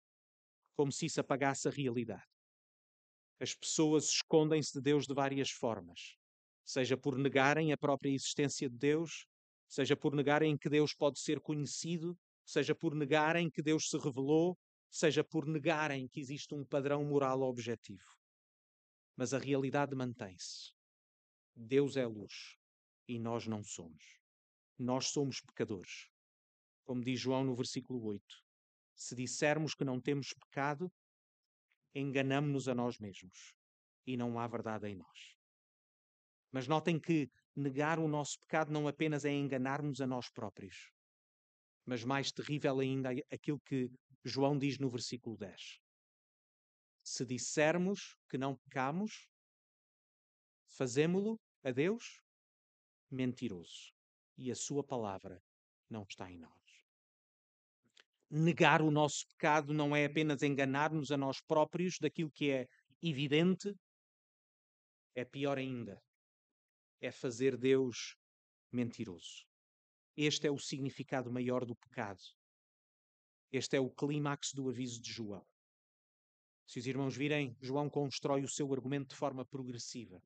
como 0.75 0.91
se 0.91 1.05
isso 1.05 1.19
apagasse 1.19 1.67
a 1.67 1.71
realidade. 1.71 2.31
As 3.39 3.53
pessoas 3.55 4.05
escondem-se 4.05 4.73
de 4.73 4.81
Deus 4.81 5.05
de 5.05 5.13
várias 5.13 5.49
formas, 5.49 6.15
seja 6.63 6.95
por 6.95 7.17
negarem 7.17 7.73
a 7.73 7.77
própria 7.77 8.11
existência 8.11 8.69
de 8.69 8.77
Deus, 8.77 9.25
seja 9.67 9.97
por 9.97 10.15
negarem 10.15 10.57
que 10.57 10.69
Deus 10.69 10.93
pode 10.93 11.19
ser 11.19 11.39
conhecido, 11.39 12.17
seja 12.45 12.75
por 12.75 12.95
negarem 12.95 13.49
que 13.49 13.61
Deus 13.61 13.89
se 13.89 13.97
revelou, 13.97 14.57
seja 14.89 15.23
por 15.23 15.45
negarem 15.45 16.07
que 16.07 16.19
existe 16.19 16.53
um 16.53 16.65
padrão 16.65 17.03
moral 17.03 17.41
objetivo. 17.41 18.05
Mas 19.15 19.33
a 19.33 19.39
realidade 19.39 19.95
mantém-se. 19.95 20.73
Deus 21.55 21.95
é 21.95 22.05
luz 22.05 22.57
e 23.07 23.19
nós 23.19 23.47
não 23.47 23.63
somos. 23.63 24.19
Nós 24.77 25.07
somos 25.07 25.41
pecadores. 25.41 26.09
Como 26.83 27.03
diz 27.03 27.19
João 27.19 27.43
no 27.43 27.55
versículo 27.55 28.03
8: 28.03 28.23
Se 28.95 29.15
dissermos 29.15 29.75
que 29.75 29.83
não 29.83 30.01
temos 30.01 30.33
pecado, 30.33 30.91
enganamos-nos 31.93 32.67
a 32.67 32.75
nós 32.75 32.97
mesmos 32.99 33.53
e 34.05 34.17
não 34.17 34.39
há 34.39 34.47
verdade 34.47 34.87
em 34.87 34.95
nós. 34.95 35.37
Mas 36.51 36.67
notem 36.67 36.99
que 36.99 37.29
negar 37.55 37.99
o 37.99 38.07
nosso 38.07 38.39
pecado 38.39 38.71
não 38.71 38.87
apenas 38.87 39.25
é 39.25 39.31
enganarmos 39.31 40.01
a 40.01 40.07
nós 40.07 40.29
próprios, 40.29 40.91
mas 41.91 42.05
mais 42.05 42.31
terrível 42.31 42.79
ainda 42.79 43.09
aquilo 43.29 43.59
que 43.59 43.91
João 44.23 44.57
diz 44.57 44.79
no 44.79 44.87
versículo 44.87 45.35
10. 45.35 45.77
Se 47.03 47.25
dissermos 47.25 48.15
que 48.29 48.37
não 48.37 48.55
pecamos, 48.55 49.27
fazemo-lo 50.69 51.37
a 51.61 51.69
Deus 51.69 52.21
mentiroso 53.09 53.91
e 54.37 54.49
a 54.49 54.55
sua 54.55 54.81
palavra 54.81 55.43
não 55.89 56.03
está 56.03 56.31
em 56.31 56.39
nós. 56.39 56.85
Negar 58.29 58.81
o 58.81 58.89
nosso 58.89 59.27
pecado 59.27 59.73
não 59.73 59.93
é 59.93 60.05
apenas 60.05 60.43
enganar-nos 60.43 61.11
a 61.11 61.17
nós 61.17 61.41
próprios 61.41 61.97
daquilo 61.99 62.31
que 62.31 62.51
é 62.51 62.69
evidente, 63.01 63.75
é 65.13 65.25
pior 65.25 65.57
ainda, 65.57 66.01
é 67.01 67.11
fazer 67.11 67.57
Deus 67.57 68.15
mentiroso. 68.71 69.50
Este 70.15 70.47
é 70.47 70.51
o 70.51 70.59
significado 70.59 71.31
maior 71.31 71.65
do 71.65 71.75
pecado. 71.75 72.21
Este 73.51 73.77
é 73.77 73.79
o 73.79 73.89
clímax 73.89 74.53
do 74.53 74.69
aviso 74.69 75.01
de 75.01 75.11
João. 75.11 75.45
Se 76.65 76.79
os 76.79 76.87
irmãos 76.87 77.15
virem, 77.15 77.55
João 77.61 77.89
constrói 77.89 78.43
o 78.43 78.49
seu 78.49 78.71
argumento 78.73 79.09
de 79.09 79.15
forma 79.15 79.45
progressiva, 79.45 80.21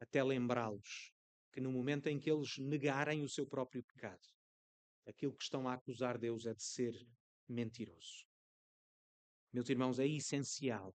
até 0.00 0.22
lembrá-los 0.22 1.12
que 1.52 1.60
no 1.60 1.70
momento 1.70 2.08
em 2.08 2.18
que 2.18 2.30
eles 2.30 2.58
negarem 2.58 3.22
o 3.22 3.28
seu 3.28 3.46
próprio 3.46 3.82
pecado, 3.84 4.26
aquilo 5.06 5.34
que 5.34 5.44
estão 5.44 5.68
a 5.68 5.74
acusar 5.74 6.18
Deus 6.18 6.46
é 6.46 6.54
de 6.54 6.62
ser 6.62 6.94
mentiroso. 7.48 8.26
Meus 9.52 9.68
irmãos, 9.68 9.98
é 9.98 10.06
essencial 10.06 10.94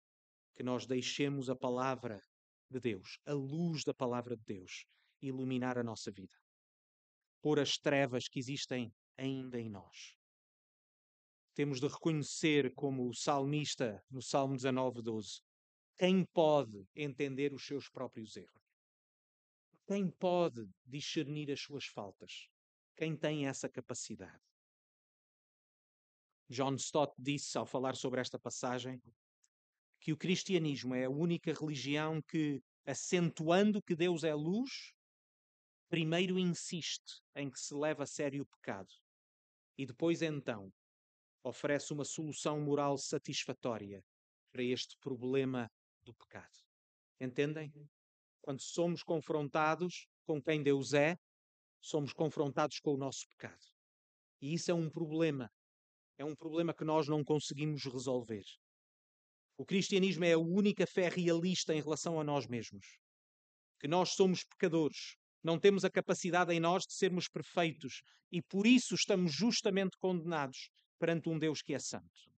que 0.55 0.62
nós 0.62 0.87
deixemos 0.87 1.51
a 1.51 1.55
palavra 1.55 2.22
de 2.70 2.81
Deus, 2.81 3.20
a 3.27 3.33
luz 3.33 3.85
da 3.85 3.92
palavra 3.92 4.37
de 4.37 4.44
Deus, 4.44 4.87
iluminar 5.20 5.77
a 5.77 5.85
nossa 5.85 6.11
vida. 6.11 6.35
Pôr 7.40 7.61
as 7.61 7.79
trevas 7.79 8.29
que 8.29 8.38
existem 8.38 8.92
ainda 9.16 9.61
em 9.61 9.68
nós. 9.68 10.16
Temos 11.55 11.81
de 11.81 11.88
reconhecer, 11.88 12.75
como 12.75 13.09
o 13.09 13.14
salmista 13.14 14.05
no 14.11 14.20
Salmo 14.20 14.57
19, 14.57 15.01
12, 15.01 15.40
quem 15.99 16.25
pode 16.27 16.87
entender 16.94 17.55
os 17.55 17.64
seus 17.64 17.88
próprios 17.88 18.37
erros? 18.37 18.62
Quem 19.87 20.11
pode 20.11 20.68
discernir 20.85 21.51
as 21.51 21.61
suas 21.61 21.87
faltas? 21.87 22.49
Quem 22.94 23.16
tem 23.16 23.46
essa 23.46 23.68
capacidade? 23.68 24.42
John 26.49 26.75
Stott 26.75 27.14
disse, 27.18 27.57
ao 27.57 27.64
falar 27.64 27.96
sobre 27.96 28.20
esta 28.20 28.38
passagem, 28.38 29.01
que 30.01 30.12
o 30.12 30.16
cristianismo 30.16 30.94
é 30.94 31.05
a 31.05 31.11
única 31.11 31.53
religião 31.53 32.20
que, 32.22 32.62
acentuando 32.85 33.83
que 33.83 33.96
Deus 33.96 34.22
é 34.25 34.35
luz, 34.35 34.92
primeiro 35.88 36.38
insiste 36.38 37.22
em 37.35 37.51
que 37.51 37.61
se 37.61 37.75
leva 37.75 38.03
a 38.03 38.07
sério 38.07 38.42
o 38.42 38.46
pecado 38.46 38.92
e 39.79 39.87
depois 39.87 40.22
então 40.22 40.72
oferece 41.42 41.92
uma 41.92 42.05
solução 42.05 42.61
moral 42.61 42.99
satisfatória 42.99 44.05
para 44.51 44.62
este 44.62 44.96
problema 44.99 45.70
do 46.03 46.14
pecado. 46.14 46.59
Entendem? 47.20 47.72
Quando 48.42 48.61
somos 48.61 49.03
confrontados 49.03 50.09
com 50.25 50.42
quem 50.42 50.62
Deus 50.62 50.92
é, 50.92 51.16
somos 51.81 52.12
confrontados 52.12 52.81
com 52.81 52.94
o 52.94 52.96
nosso 52.96 53.29
pecado. 53.29 53.64
E 54.40 54.55
isso 54.55 54.70
é 54.70 54.75
um 54.75 54.90
problema. 54.90 55.51
É 56.18 56.25
um 56.25 56.35
problema 56.35 56.75
que 56.75 56.85
nós 56.85 57.07
não 57.07 57.22
conseguimos 57.22 57.85
resolver. 57.85 58.44
O 59.57 59.64
cristianismo 59.64 60.25
é 60.25 60.33
a 60.33 60.38
única 60.38 60.87
fé 60.87 61.09
realista 61.09 61.75
em 61.75 61.81
relação 61.81 62.20
a 62.20 62.25
nós 62.25 62.46
mesmos. 62.46 62.99
Que 63.79 63.87
nós 63.87 64.11
somos 64.11 64.42
pecadores, 64.42 65.16
não 65.46 65.59
temos 65.59 65.85
a 65.85 65.90
capacidade 65.90 66.52
em 66.52 66.61
nós 66.61 66.85
de 66.85 66.92
sermos 66.92 67.28
perfeitos 67.28 68.02
e 68.32 68.42
por 68.42 68.66
isso 68.66 68.94
estamos 68.94 69.32
justamente 69.32 69.96
condenados 69.96 70.70
perante 70.98 71.28
um 71.28 71.38
Deus 71.38 71.62
que 71.62 71.72
é 71.72 71.78
santo. 71.78 72.30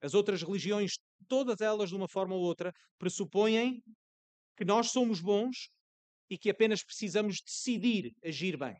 As 0.00 0.14
outras 0.14 0.42
religiões, 0.42 0.92
todas 1.28 1.60
elas 1.60 1.88
de 1.88 1.96
uma 1.96 2.08
forma 2.08 2.34
ou 2.34 2.42
outra, 2.42 2.72
pressupõem 2.98 3.82
que 4.56 4.64
nós 4.64 4.90
somos 4.90 5.20
bons 5.20 5.70
e 6.28 6.36
que 6.36 6.50
apenas 6.50 6.84
precisamos 6.84 7.40
decidir 7.40 8.12
agir 8.22 8.56
bem. 8.56 8.76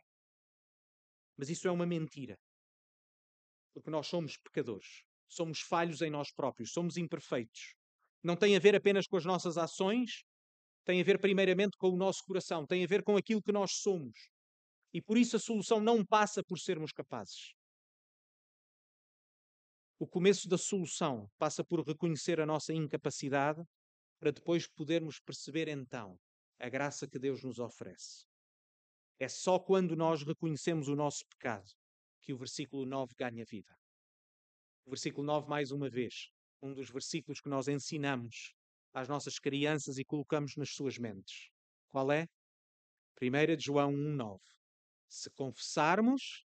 Mas 1.35 1.49
isso 1.49 1.67
é 1.67 1.71
uma 1.71 1.85
mentira. 1.85 2.37
Porque 3.73 3.89
nós 3.89 4.07
somos 4.07 4.37
pecadores 4.37 5.03
somos 5.33 5.59
falhos 5.61 6.01
em 6.01 6.09
nós 6.09 6.31
próprios, 6.31 6.71
somos 6.71 6.97
imperfeitos. 6.97 7.75
Não 8.21 8.35
tem 8.35 8.55
a 8.55 8.59
ver 8.59 8.75
apenas 8.75 9.07
com 9.07 9.17
as 9.17 9.25
nossas 9.25 9.57
ações, 9.57 10.23
tem 10.85 11.01
a 11.01 11.03
ver 11.03 11.19
primeiramente 11.19 11.77
com 11.77 11.89
o 11.89 11.97
nosso 11.97 12.23
coração, 12.25 12.65
tem 12.65 12.83
a 12.83 12.87
ver 12.87 13.03
com 13.03 13.15
aquilo 13.15 13.41
que 13.41 13.51
nós 13.51 13.73
somos. 13.75 14.29
E 14.93 15.01
por 15.01 15.17
isso 15.17 15.35
a 15.35 15.39
solução 15.39 15.79
não 15.79 16.05
passa 16.05 16.43
por 16.43 16.59
sermos 16.59 16.91
capazes. 16.91 17.53
O 19.97 20.07
começo 20.07 20.49
da 20.49 20.57
solução 20.57 21.29
passa 21.37 21.63
por 21.63 21.85
reconhecer 21.85 22.39
a 22.39 22.45
nossa 22.45 22.73
incapacidade 22.73 23.63
para 24.19 24.31
depois 24.31 24.67
podermos 24.67 25.19
perceber 25.19 25.67
então 25.67 26.19
a 26.59 26.69
graça 26.69 27.07
que 27.07 27.17
Deus 27.17 27.43
nos 27.43 27.59
oferece. 27.59 28.25
É 29.19 29.27
só 29.27 29.59
quando 29.59 29.95
nós 29.95 30.23
reconhecemos 30.23 30.87
o 30.87 30.95
nosso 30.95 31.25
pecado 31.27 31.69
que 32.21 32.33
o 32.33 32.37
versículo 32.37 32.85
9 32.85 33.13
ganha 33.17 33.45
vida. 33.45 33.73
O 34.85 34.89
versículo 34.89 35.25
9, 35.25 35.47
mais 35.47 35.71
uma 35.71 35.89
vez, 35.89 36.29
um 36.61 36.73
dos 36.73 36.89
versículos 36.89 37.39
que 37.39 37.49
nós 37.49 37.67
ensinamos 37.67 38.53
às 38.93 39.07
nossas 39.07 39.39
crianças 39.39 39.97
e 39.97 40.05
colocamos 40.05 40.55
nas 40.55 40.69
suas 40.69 40.97
mentes. 40.97 41.49
Qual 41.89 42.11
é? 42.11 42.27
1 43.21 43.55
de 43.55 43.63
João 43.63 43.91
1,9. 43.91 44.39
Se 45.07 45.29
confessarmos 45.31 46.45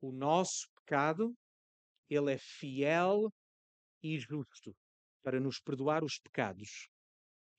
o 0.00 0.12
nosso 0.12 0.68
pecado, 0.74 1.34
Ele 2.08 2.32
é 2.32 2.38
fiel 2.38 3.32
e 4.02 4.18
justo 4.18 4.76
para 5.22 5.40
nos 5.40 5.60
perdoar 5.60 6.04
os 6.04 6.18
pecados 6.18 6.88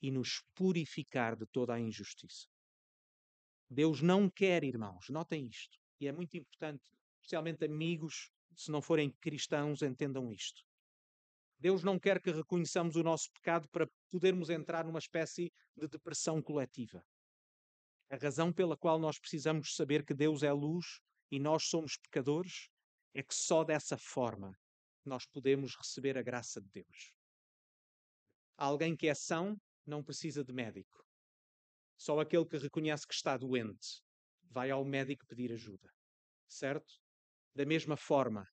e 0.02 0.12
nos 0.12 0.44
purificar 0.54 1.36
de 1.36 1.46
toda 1.48 1.74
a 1.74 1.80
injustiça. 1.80 2.48
Deus 3.70 4.02
não 4.02 4.30
quer, 4.30 4.64
irmãos, 4.64 5.10
notem 5.10 5.48
isto, 5.48 5.80
e 6.00 6.08
é 6.08 6.12
muito 6.12 6.36
importante, 6.38 6.92
especialmente 7.16 7.66
amigos 7.66 8.30
se 8.56 8.70
não 8.72 8.82
forem 8.82 9.10
cristãos, 9.10 9.82
entendam 9.82 10.32
isto. 10.32 10.64
Deus 11.64 11.82
não 11.82 11.98
quer 11.98 12.22
que 12.22 12.30
reconheçamos 12.30 12.98
o 12.98 13.04
nosso 13.04 13.32
pecado 13.32 13.70
para 13.70 13.90
podermos 14.10 14.50
entrar 14.50 14.84
numa 14.84 15.00
espécie 15.00 15.50
de 15.78 15.88
depressão 15.88 16.42
coletiva. 16.42 17.02
A 18.10 18.18
razão 18.18 18.52
pela 18.52 18.76
qual 18.76 19.00
nós 19.00 19.18
precisamos 19.18 19.74
saber 19.74 20.04
que 20.06 20.14
Deus 20.14 20.44
é 20.44 20.52
luz 20.52 21.00
e 21.32 21.40
nós 21.40 21.64
somos 21.70 21.96
pecadores 21.96 22.68
é 23.14 23.24
que 23.24 23.34
só 23.34 23.64
dessa 23.64 23.98
forma 23.98 24.60
nós 25.06 25.26
podemos 25.26 25.74
receber 25.78 26.18
a 26.18 26.22
graça 26.22 26.60
de 26.60 26.68
Deus. 26.68 27.16
Alguém 28.58 28.94
que 28.94 29.08
é 29.08 29.16
são 29.16 29.56
não 29.86 30.04
precisa 30.04 30.44
de 30.44 30.52
médico. 30.52 31.02
Só 31.98 32.20
aquele 32.20 32.46
que 32.46 32.58
reconhece 32.58 33.08
que 33.08 33.14
está 33.14 33.38
doente 33.38 34.04
vai 34.52 34.70
ao 34.70 34.84
médico 34.84 35.26
pedir 35.28 35.54
ajuda. 35.54 35.90
Certo? 36.46 36.92
Da 37.56 37.66
mesma 37.66 37.96
forma, 37.96 38.46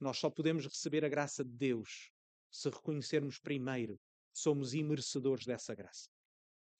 nós 0.00 0.18
só 0.18 0.28
podemos 0.28 0.66
receber 0.66 1.04
a 1.04 1.08
graça 1.08 1.44
de 1.44 1.52
Deus 1.52 2.10
se 2.56 2.68
reconhecermos 2.68 3.38
primeiro 3.38 4.00
somos 4.32 4.74
imerecedores 4.74 5.46
dessa 5.46 5.74
graça, 5.74 6.10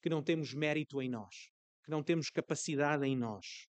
que 0.03 0.09
não 0.09 0.23
temos 0.23 0.53
mérito 0.53 1.01
em 1.01 1.09
nós, 1.09 1.51
que 1.85 1.91
não 1.91 2.03
temos 2.03 2.31
capacidade 2.31 3.05
em 3.07 3.17
nós. 3.17 3.67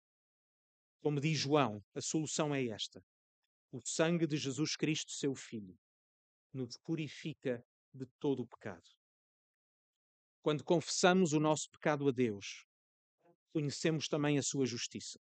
Como 1.02 1.20
diz 1.20 1.38
João, 1.38 1.84
a 1.94 2.02
solução 2.02 2.54
é 2.54 2.66
esta: 2.68 3.04
o 3.72 3.82
sangue 3.82 4.28
de 4.28 4.38
Jesus 4.38 4.76
Cristo, 4.76 5.12
seu 5.12 5.36
Filho, 5.36 5.78
nos 6.54 6.78
purifica 6.78 7.66
de 7.94 8.06
todo 8.20 8.44
o 8.44 8.48
pecado. 8.48 8.90
Quando 10.42 10.64
confessamos 10.64 11.34
o 11.34 11.40
nosso 11.40 11.70
pecado 11.72 12.08
a 12.08 12.12
Deus, 12.12 12.66
conhecemos 13.52 14.08
também 14.08 14.38
a 14.38 14.44
sua 14.44 14.66
justiça 14.66 15.20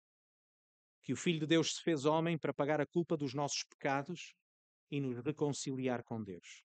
que 1.02 1.12
o 1.12 1.16
Filho 1.16 1.40
de 1.40 1.46
Deus 1.46 1.74
se 1.74 1.82
fez 1.82 2.04
homem 2.04 2.38
para 2.38 2.54
pagar 2.54 2.80
a 2.80 2.86
culpa 2.86 3.16
dos 3.16 3.34
nossos 3.34 3.64
pecados 3.64 4.34
e 4.90 5.00
nos 5.00 5.18
reconciliar 5.18 6.04
com 6.04 6.22
Deus. 6.22 6.64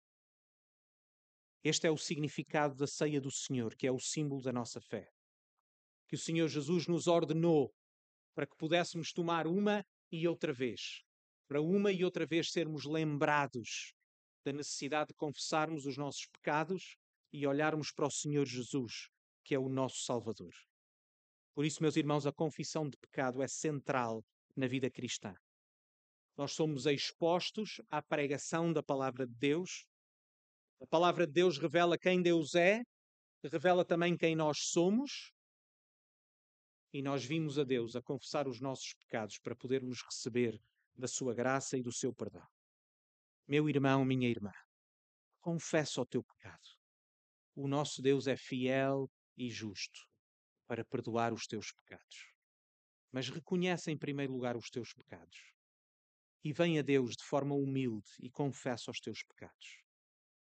Este 1.64 1.88
é 1.88 1.92
o 1.92 1.98
significado 1.98 2.76
da 2.76 2.86
ceia 2.86 3.22
do 3.22 3.32
Senhor, 3.32 3.76
que 3.76 3.88
é 3.88 3.92
o 3.92 4.00
símbolo 4.00 4.42
da 4.42 4.52
nossa 4.52 4.82
fé. 4.82 5.10
Que 6.08 6.16
o 6.16 6.20
Senhor 6.20 6.48
Jesus 6.48 6.88
nos 6.88 7.08
ordenou 7.08 7.74
para 8.36 8.46
que 8.46 8.56
pudéssemos 8.58 9.14
tomar 9.14 9.48
uma 9.48 9.86
e 10.12 10.28
outra 10.28 10.52
vez, 10.52 11.04
para 11.48 11.62
uma 11.62 11.92
e 11.92 12.04
outra 12.04 12.26
vez 12.26 12.52
sermos 12.52 12.86
lembrados 12.86 13.94
da 14.44 14.52
necessidade 14.52 15.10
de 15.10 15.14
confessarmos 15.14 15.86
os 15.86 15.98
nossos 15.98 16.26
pecados 16.28 16.98
e 17.32 17.48
olharmos 17.48 17.92
para 17.92 18.08
o 18.08 18.12
Senhor 18.12 18.46
Jesus, 18.46 19.10
que 19.44 19.56
é 19.56 19.60
o 19.60 19.70
nosso 19.70 20.04
Salvador. 20.04 20.54
Por 21.56 21.66
isso, 21.66 21.82
meus 21.82 21.96
irmãos, 21.96 22.26
a 22.26 22.34
confissão 22.34 22.90
de 22.90 22.98
pecado 22.98 23.42
é 23.42 23.48
central 23.48 24.26
na 24.56 24.68
vida 24.68 24.90
cristã. 24.90 25.34
Nós 26.36 26.54
somos 26.54 26.86
expostos 26.86 27.80
à 27.90 28.02
pregação 28.02 28.74
da 28.74 28.82
palavra 28.82 29.26
de 29.26 29.36
Deus. 29.36 29.86
A 30.84 30.86
palavra 30.86 31.26
de 31.26 31.32
Deus 31.32 31.58
revela 31.58 31.98
quem 31.98 32.22
Deus 32.22 32.56
é, 32.56 32.84
revela 33.42 33.86
também 33.86 34.18
quem 34.18 34.36
nós 34.36 34.58
somos. 34.64 35.32
E 36.92 37.02
nós 37.02 37.24
vimos 37.24 37.58
a 37.58 37.64
Deus 37.64 37.96
a 37.96 38.02
confessar 38.02 38.50
os 38.50 38.60
nossos 38.60 38.94
pecados 38.94 39.40
para 39.40 39.56
podermos 39.56 40.04
receber 40.04 40.62
da 40.94 41.08
sua 41.08 41.34
graça 41.34 41.78
e 41.78 41.82
do 41.82 41.92
seu 41.92 42.14
perdão. 42.14 42.46
Meu 43.48 43.70
irmão, 43.70 44.04
minha 44.04 44.28
irmã, 44.28 44.52
confessa 45.40 46.02
o 46.02 46.06
teu 46.06 46.22
pecado. 46.22 46.68
O 47.56 47.66
nosso 47.66 48.02
Deus 48.02 48.28
é 48.28 48.36
fiel 48.36 49.10
e 49.38 49.50
justo 49.50 50.02
para 50.68 50.84
perdoar 50.84 51.32
os 51.34 51.48
teus 51.48 51.72
pecados. 51.72 52.28
Mas 53.10 53.30
reconhece 53.30 53.90
em 53.90 53.98
primeiro 53.98 54.34
lugar 54.34 54.58
os 54.58 54.70
teus 54.70 54.94
pecados 54.94 55.54
e 56.44 56.52
vem 56.52 56.78
a 56.78 56.82
Deus 56.82 57.16
de 57.16 57.24
forma 57.24 57.56
humilde 57.56 58.12
e 58.20 58.30
confessa 58.30 58.92
os 58.92 59.00
teus 59.00 59.24
pecados. 59.24 59.83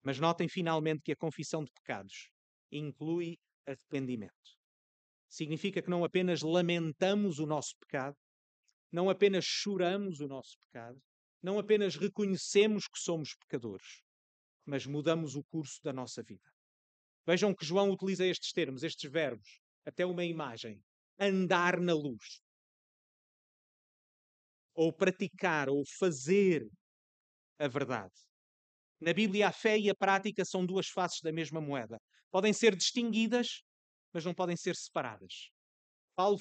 Mas 0.04 0.20
notem 0.20 0.48
finalmente 0.48 1.02
que 1.02 1.12
a 1.12 1.18
confissão 1.18 1.64
de 1.64 1.72
pecados 1.72 2.30
inclui 2.72 3.38
arrependimento. 3.66 4.34
Significa 5.28 5.82
que 5.82 5.90
não 5.90 6.04
apenas 6.04 6.42
lamentamos 6.42 7.40
o 7.40 7.46
nosso 7.46 7.76
pecado, 7.80 8.18
não 8.92 9.10
apenas 9.10 9.46
choramos 9.46 10.20
o 10.20 10.28
nosso 10.28 10.58
pecado, 10.60 11.00
não 11.42 11.60
apenas 11.60 11.96
reconhecemos 11.96 12.88
que 12.88 13.00
somos 13.00 13.36
pecadores, 13.36 14.02
mas 14.66 14.86
mudamos 14.86 15.36
o 15.36 15.44
curso 15.44 15.80
da 15.84 15.94
nossa 15.94 16.24
vida. 16.24 16.50
Vejam 17.26 17.54
que 17.54 17.66
João 17.66 17.92
utiliza 17.92 18.26
estes 18.26 18.52
termos, 18.52 18.84
estes 18.84 19.10
verbos, 19.10 19.62
até 19.86 20.06
uma 20.06 20.26
imagem: 20.26 20.82
andar 21.20 21.80
na 21.80 21.94
luz. 21.94 22.42
Ou 24.74 24.92
praticar, 24.92 25.70
ou 25.70 25.84
fazer 26.00 26.68
a 27.60 27.68
verdade. 27.68 28.29
Na 29.00 29.14
Bíblia, 29.14 29.48
a 29.48 29.52
fé 29.52 29.78
e 29.78 29.90
a 29.90 29.96
prática 29.96 30.44
são 30.44 30.66
duas 30.66 30.88
faces 30.88 31.22
da 31.22 31.32
mesma 31.32 31.62
moeda. 31.62 32.00
Podem 32.32 32.54
ser 32.54 32.76
distinguidas, 32.76 33.64
mas 34.14 34.26
não 34.26 34.34
podem 34.34 34.58
ser 34.58 34.76
separadas. 34.76 35.50
Paulo, 36.16 36.38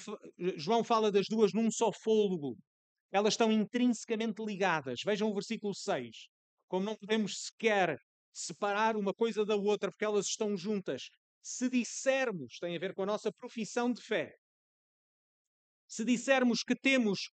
João 0.57 0.83
fala 0.83 1.11
das 1.11 1.27
duas 1.27 1.53
num 1.53 1.71
só 1.71 1.91
fôlego. 1.91 2.57
Elas 3.11 3.33
estão 3.33 3.51
intrinsecamente 3.51 4.43
ligadas. 4.43 5.01
Vejam 5.05 5.29
o 5.29 5.33
versículo 5.33 5.73
6. 5.73 6.27
Como 6.67 6.85
não 6.85 6.95
podemos 6.95 7.45
sequer 7.45 7.97
separar 8.33 8.95
uma 8.95 9.13
coisa 9.13 9.45
da 9.45 9.55
outra 9.55 9.89
porque 9.89 10.05
elas 10.05 10.27
estão 10.27 10.55
juntas. 10.57 11.09
Se 11.41 11.69
dissermos, 11.69 12.57
tem 12.59 12.75
a 12.75 12.79
ver 12.79 12.93
com 12.93 13.03
a 13.03 13.05
nossa 13.05 13.31
profissão 13.31 13.91
de 13.91 14.01
fé, 14.01 14.35
se 15.87 16.05
dissermos 16.05 16.63
que 16.63 16.75
temos 16.75 17.31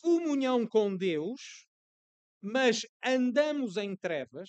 comunhão 0.00 0.66
com 0.66 0.96
Deus, 0.96 1.66
mas 2.48 2.82
andamos 3.04 3.76
em 3.76 3.96
trevas, 3.96 4.48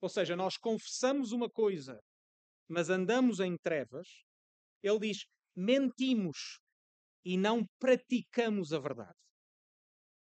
ou 0.00 0.08
seja, 0.08 0.36
nós 0.36 0.56
confessamos 0.56 1.32
uma 1.32 1.50
coisa, 1.50 1.98
mas 2.68 2.88
andamos 2.88 3.40
em 3.40 3.56
trevas, 3.58 4.06
ele 4.84 5.00
diz: 5.00 5.26
mentimos 5.56 6.60
e 7.24 7.36
não 7.36 7.66
praticamos 7.80 8.72
a 8.72 8.78
verdade. 8.78 9.18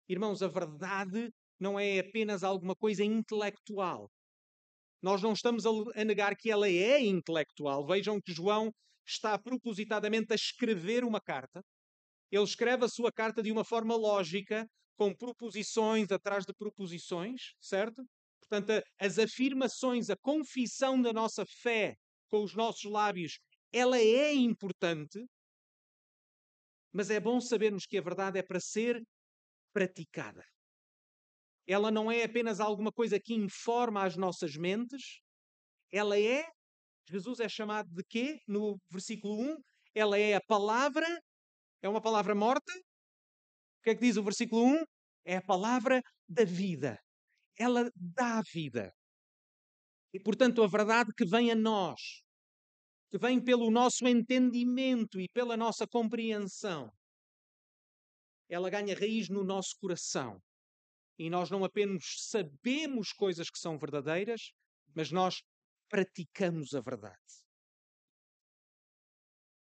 Irmãos, 0.06 0.42
a 0.42 0.48
verdade 0.48 1.30
não 1.58 1.80
é 1.80 2.00
apenas 2.00 2.44
alguma 2.44 2.76
coisa 2.76 3.02
intelectual. 3.02 4.10
Nós 5.02 5.22
não 5.22 5.32
estamos 5.32 5.64
a 5.64 6.04
negar 6.04 6.36
que 6.36 6.50
ela 6.50 6.68
é 6.68 7.00
intelectual. 7.00 7.86
Vejam 7.86 8.20
que 8.20 8.34
João 8.34 8.70
está 9.06 9.38
propositadamente 9.38 10.30
a 10.32 10.36
escrever 10.36 11.04
uma 11.04 11.22
carta. 11.22 11.62
Ele 12.30 12.44
escreve 12.44 12.84
a 12.84 12.88
sua 12.88 13.10
carta 13.10 13.42
de 13.42 13.50
uma 13.50 13.64
forma 13.64 13.96
lógica, 13.96 14.66
com 15.00 15.14
proposições 15.14 16.12
atrás 16.12 16.44
de 16.44 16.52
proposições, 16.52 17.54
certo? 17.58 18.04
Portanto, 18.38 18.84
as 19.00 19.18
afirmações, 19.18 20.10
a 20.10 20.16
confissão 20.18 21.00
da 21.00 21.10
nossa 21.10 21.42
fé 21.46 21.96
com 22.28 22.44
os 22.44 22.54
nossos 22.54 22.84
lábios, 22.84 23.38
ela 23.72 23.96
é 23.96 24.34
importante, 24.34 25.24
mas 26.92 27.08
é 27.08 27.18
bom 27.18 27.40
sabermos 27.40 27.86
que 27.86 27.96
a 27.96 28.02
verdade 28.02 28.40
é 28.40 28.42
para 28.42 28.60
ser 28.60 29.02
praticada. 29.72 30.44
Ela 31.66 31.90
não 31.90 32.12
é 32.12 32.24
apenas 32.24 32.60
alguma 32.60 32.92
coisa 32.92 33.18
que 33.18 33.32
informa 33.32 34.04
as 34.04 34.18
nossas 34.18 34.54
mentes, 34.54 35.22
ela 35.90 36.20
é, 36.20 36.46
Jesus 37.08 37.40
é 37.40 37.48
chamado 37.48 37.88
de 37.88 38.04
quê? 38.04 38.38
No 38.46 38.78
versículo 38.90 39.40
1, 39.40 39.56
ela 39.94 40.18
é 40.18 40.34
a 40.34 40.42
palavra, 40.46 41.06
é 41.80 41.88
uma 41.88 42.02
palavra 42.02 42.34
morta. 42.34 42.70
O 43.80 43.82
que 43.82 43.90
é 43.90 43.94
que 43.94 44.02
diz 44.02 44.16
o 44.16 44.22
versículo 44.22 44.62
1? 44.62 44.84
É 45.24 45.36
a 45.36 45.42
palavra 45.42 46.02
da 46.28 46.44
vida. 46.44 46.98
Ela 47.58 47.90
dá 47.96 48.42
vida. 48.52 48.92
E 50.12 50.20
portanto, 50.20 50.62
a 50.62 50.66
verdade 50.66 51.10
que 51.16 51.24
vem 51.24 51.50
a 51.50 51.54
nós, 51.54 52.22
que 53.10 53.18
vem 53.18 53.42
pelo 53.42 53.70
nosso 53.70 54.06
entendimento 54.06 55.18
e 55.18 55.28
pela 55.32 55.56
nossa 55.56 55.86
compreensão, 55.86 56.90
ela 58.50 58.68
ganha 58.68 58.94
raiz 58.94 59.28
no 59.28 59.44
nosso 59.44 59.76
coração 59.80 60.38
e 61.18 61.30
nós 61.30 61.50
não 61.50 61.64
apenas 61.64 62.02
sabemos 62.16 63.12
coisas 63.12 63.48
que 63.48 63.58
são 63.58 63.78
verdadeiras, 63.78 64.52
mas 64.94 65.12
nós 65.12 65.42
praticamos 65.88 66.74
a 66.74 66.80
verdade. 66.80 67.16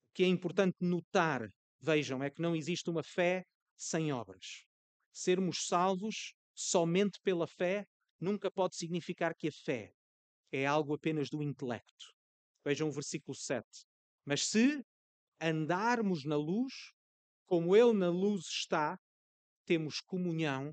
O 0.09 0.13
que 0.13 0.23
é 0.23 0.27
importante 0.27 0.77
notar, 0.81 1.47
vejam, 1.79 2.23
é 2.23 2.29
que 2.29 2.41
não 2.41 2.55
existe 2.55 2.89
uma 2.89 3.03
fé 3.03 3.43
sem 3.81 4.11
obras. 4.13 4.65
Sermos 5.11 5.65
salvos 5.65 6.33
somente 6.53 7.19
pela 7.21 7.47
fé 7.47 7.87
nunca 8.19 8.51
pode 8.51 8.75
significar 8.75 9.33
que 9.35 9.47
a 9.47 9.51
fé 9.51 9.91
é 10.51 10.65
algo 10.65 10.93
apenas 10.93 11.29
do 11.29 11.41
intelecto. 11.41 12.13
Vejam 12.63 12.89
o 12.89 12.91
versículo 12.91 13.35
7. 13.35 13.65
Mas 14.23 14.45
se 14.45 14.85
andarmos 15.41 16.23
na 16.23 16.35
luz, 16.35 16.73
como 17.47 17.75
Ele 17.75 17.93
na 17.93 18.09
luz 18.09 18.45
está, 18.45 18.99
temos 19.65 19.99
comunhão 19.99 20.71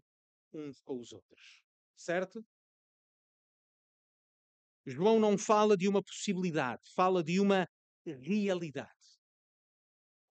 uns 0.52 0.80
com 0.82 1.00
os 1.00 1.12
outros. 1.12 1.62
Certo? 1.96 2.44
João 4.86 5.18
não 5.18 5.38
fala 5.38 5.76
de 5.76 5.88
uma 5.88 6.02
possibilidade, 6.02 6.82
fala 6.94 7.24
de 7.24 7.40
uma 7.40 7.66
realidade. 8.04 8.97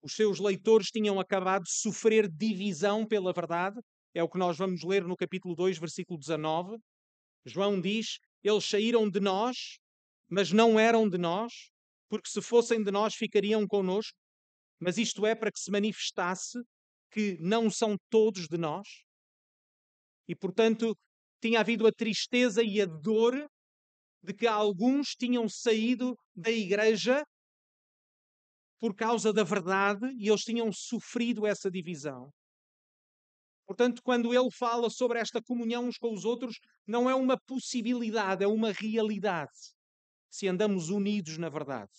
Os 0.08 0.16
seus 0.16 0.40
leitores 0.40 0.88
tinham 0.88 1.20
acabado 1.20 1.64
de 1.64 1.72
sofrer 1.74 2.30
divisão 2.30 3.06
pela 3.06 3.34
verdade, 3.34 3.78
é 4.14 4.24
o 4.24 4.30
que 4.30 4.38
nós 4.38 4.58
vamos 4.58 4.82
ler 4.82 5.04
no 5.04 5.18
capítulo 5.18 5.54
2, 5.54 5.78
versículo 5.78 6.18
19. 6.18 6.78
João 7.46 7.82
diz: 7.82 8.18
Eles 8.42 8.64
saíram 8.64 9.10
de 9.10 9.20
nós, 9.20 9.78
mas 10.30 10.54
não 10.54 10.80
eram 10.80 11.10
de 11.10 11.18
nós, 11.18 11.52
porque 12.08 12.30
se 12.30 12.42
fossem 12.42 12.82
de 12.82 12.90
nós 12.90 13.16
ficariam 13.16 13.68
conosco. 13.68 14.18
Mas 14.80 14.98
isto 14.98 15.26
é 15.26 15.36
para 15.36 15.52
que 15.52 15.60
se 15.60 15.70
manifestasse 15.70 16.58
que 17.12 17.38
não 17.42 17.70
são 17.70 17.98
todos 18.10 18.48
de 18.48 18.58
nós. 18.58 18.88
E, 20.26 20.34
portanto, 20.34 20.98
tinha 21.42 21.60
havido 21.60 21.86
a 21.86 21.92
tristeza 21.92 22.64
e 22.64 22.80
a 22.80 22.86
dor 22.86 23.46
de 24.24 24.34
que 24.34 24.48
alguns 24.48 25.18
tinham 25.20 25.50
saído 25.50 26.18
da 26.34 26.50
igreja 26.50 27.26
por 28.80 28.96
causa 28.96 29.34
da 29.34 29.44
verdade 29.44 30.08
e 30.18 30.30
eles 30.30 30.42
tinham 30.42 30.72
sofrido 30.72 31.46
essa 31.46 31.70
divisão. 31.70 32.32
Portanto, 33.66 34.02
quando 34.02 34.34
ele 34.34 34.50
fala 34.52 34.90
sobre 34.90 35.20
esta 35.20 35.42
comunhão 35.42 35.88
uns 35.88 35.98
com 35.98 36.14
os 36.14 36.24
outros, 36.24 36.58
não 36.88 37.10
é 37.10 37.16
uma 37.16 37.38
possibilidade, 37.38 38.44
é 38.44 38.48
uma 38.48 38.72
realidade. 38.72 39.76
Se 40.30 40.48
andamos 40.48 40.90
unidos 40.90 41.38
na 41.38 41.50
verdade. 41.50 41.92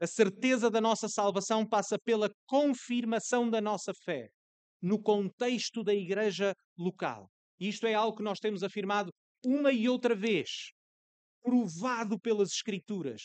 A 0.00 0.06
certeza 0.06 0.68
da 0.68 0.80
nossa 0.80 1.08
salvação 1.08 1.64
passa 1.64 1.96
pela 1.96 2.28
confirmação 2.46 3.48
da 3.48 3.60
nossa 3.60 3.92
fé 3.94 4.28
no 4.82 5.00
contexto 5.00 5.84
da 5.84 5.94
igreja 5.94 6.52
local. 6.76 7.30
Isto 7.60 7.86
é 7.86 7.94
algo 7.94 8.16
que 8.16 8.22
nós 8.24 8.40
temos 8.40 8.64
afirmado 8.64 9.12
uma 9.44 9.72
e 9.72 9.88
outra 9.88 10.16
vez, 10.16 10.72
provado 11.40 12.18
pelas 12.18 12.50
Escrituras. 12.50 13.22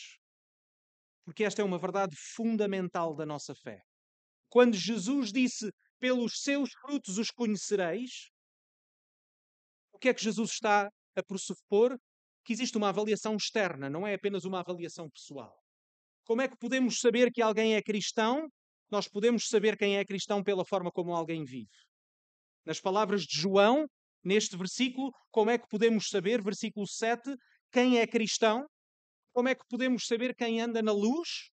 Porque 1.28 1.44
esta 1.44 1.60
é 1.60 1.64
uma 1.64 1.78
verdade 1.78 2.16
fundamental 2.16 3.14
da 3.14 3.26
nossa 3.26 3.54
fé. 3.54 3.82
Quando 4.48 4.74
Jesus 4.74 5.30
disse: 5.30 5.70
Pelos 5.98 6.40
seus 6.40 6.70
frutos 6.80 7.18
os 7.18 7.30
conhecereis, 7.30 8.30
o 9.92 9.98
que 9.98 10.08
é 10.08 10.14
que 10.14 10.24
Jesus 10.24 10.52
está 10.52 10.88
a 11.14 11.22
pressupor? 11.22 11.98
que 12.48 12.54
existe 12.54 12.78
uma 12.78 12.88
avaliação 12.88 13.36
externa, 13.36 13.90
não 13.90 14.06
é 14.06 14.14
apenas 14.14 14.46
uma 14.46 14.60
avaliação 14.60 15.10
pessoal. 15.10 15.54
Como 16.24 16.40
é 16.40 16.48
que 16.48 16.56
podemos 16.56 16.98
saber 16.98 17.30
que 17.30 17.42
alguém 17.42 17.74
é 17.74 17.82
cristão? 17.82 18.48
Nós 18.90 19.06
podemos 19.06 19.50
saber 19.50 19.76
quem 19.76 19.98
é 19.98 20.04
cristão 20.06 20.42
pela 20.42 20.64
forma 20.64 20.90
como 20.90 21.14
alguém 21.14 21.44
vive. 21.44 21.68
Nas 22.64 22.80
palavras 22.80 23.24
de 23.24 23.38
João, 23.38 23.86
neste 24.24 24.56
versículo, 24.56 25.12
como 25.30 25.50
é 25.50 25.58
que 25.58 25.68
podemos 25.68 26.08
saber, 26.08 26.40
versículo 26.40 26.86
7, 26.86 27.36
quem 27.70 27.98
é 27.98 28.06
cristão? 28.06 28.66
Como 29.38 29.48
é 29.48 29.54
que 29.54 29.64
podemos 29.68 30.08
saber 30.08 30.34
quem 30.34 30.60
anda 30.60 30.82
na 30.82 30.90
luz? 30.90 31.48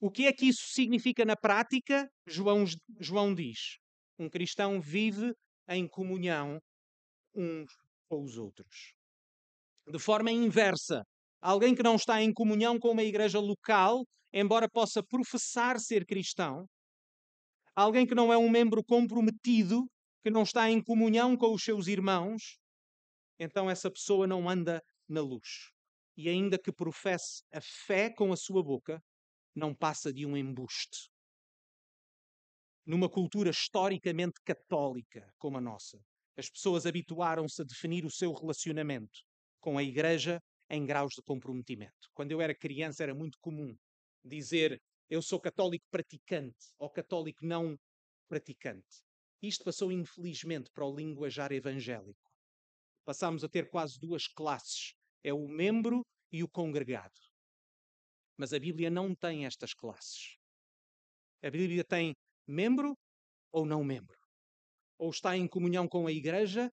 O 0.00 0.10
que 0.10 0.26
é 0.26 0.32
que 0.32 0.46
isso 0.46 0.66
significa 0.70 1.24
na 1.24 1.36
prática? 1.36 2.10
João, 2.26 2.64
João 2.98 3.32
diz: 3.32 3.78
um 4.18 4.28
cristão 4.28 4.80
vive 4.80 5.32
em 5.68 5.86
comunhão 5.86 6.58
uns 7.32 7.70
com 8.08 8.24
os 8.24 8.36
outros. 8.36 8.96
De 9.86 10.00
forma 10.00 10.32
inversa, 10.32 11.04
alguém 11.40 11.76
que 11.76 11.82
não 11.84 11.94
está 11.94 12.20
em 12.20 12.32
comunhão 12.32 12.76
com 12.76 12.90
uma 12.90 13.04
igreja 13.04 13.38
local, 13.38 14.04
embora 14.32 14.68
possa 14.68 15.00
professar 15.00 15.78
ser 15.78 16.04
cristão, 16.04 16.66
alguém 17.72 18.04
que 18.04 18.16
não 18.16 18.32
é 18.32 18.36
um 18.36 18.50
membro 18.50 18.82
comprometido, 18.82 19.86
que 20.24 20.30
não 20.32 20.42
está 20.42 20.68
em 20.68 20.82
comunhão 20.82 21.36
com 21.36 21.54
os 21.54 21.62
seus 21.62 21.86
irmãos, 21.86 22.58
então 23.38 23.70
essa 23.70 23.88
pessoa 23.88 24.26
não 24.26 24.48
anda 24.48 24.82
na 25.08 25.20
luz. 25.20 25.70
E 26.16 26.28
ainda 26.28 26.58
que 26.58 26.72
professe 26.72 27.42
a 27.52 27.60
fé 27.60 28.10
com 28.10 28.32
a 28.32 28.36
sua 28.36 28.62
boca, 28.62 29.02
não 29.54 29.74
passa 29.74 30.12
de 30.12 30.26
um 30.26 30.36
embuste. 30.36 31.08
Numa 32.86 33.08
cultura 33.08 33.50
historicamente 33.50 34.40
católica 34.44 35.32
como 35.38 35.58
a 35.58 35.60
nossa, 35.60 35.98
as 36.36 36.50
pessoas 36.50 36.86
habituaram-se 36.86 37.62
a 37.62 37.64
definir 37.64 38.04
o 38.04 38.10
seu 38.10 38.32
relacionamento 38.32 39.20
com 39.60 39.78
a 39.78 39.82
igreja 39.82 40.40
em 40.68 40.84
graus 40.84 41.14
de 41.14 41.22
comprometimento. 41.22 42.08
Quando 42.12 42.32
eu 42.32 42.40
era 42.40 42.54
criança 42.54 43.02
era 43.02 43.14
muito 43.14 43.38
comum 43.40 43.74
dizer 44.24 44.80
eu 45.08 45.22
sou 45.22 45.38
católico 45.40 45.86
praticante 45.90 46.72
ou 46.78 46.90
católico 46.90 47.44
não 47.44 47.78
praticante. 48.28 49.02
Isto 49.42 49.64
passou 49.64 49.92
infelizmente 49.92 50.70
para 50.72 50.86
o 50.86 50.94
linguajar 50.94 51.52
evangélico. 51.52 52.23
Passámos 53.04 53.44
a 53.44 53.48
ter 53.48 53.68
quase 53.68 53.98
duas 53.98 54.26
classes: 54.26 54.94
é 55.22 55.32
o 55.32 55.48
membro 55.48 56.04
e 56.32 56.42
o 56.42 56.48
congregado. 56.48 57.18
Mas 58.36 58.52
a 58.52 58.58
Bíblia 58.58 58.90
não 58.90 59.14
tem 59.14 59.46
estas 59.46 59.72
classes. 59.74 60.36
A 61.42 61.50
Bíblia 61.50 61.84
tem 61.84 62.14
membro 62.46 62.96
ou 63.52 63.64
não 63.64 63.84
membro. 63.84 64.18
Ou 64.98 65.10
está 65.10 65.36
em 65.36 65.46
comunhão 65.46 65.86
com 65.86 66.06
a 66.06 66.12
igreja 66.12 66.70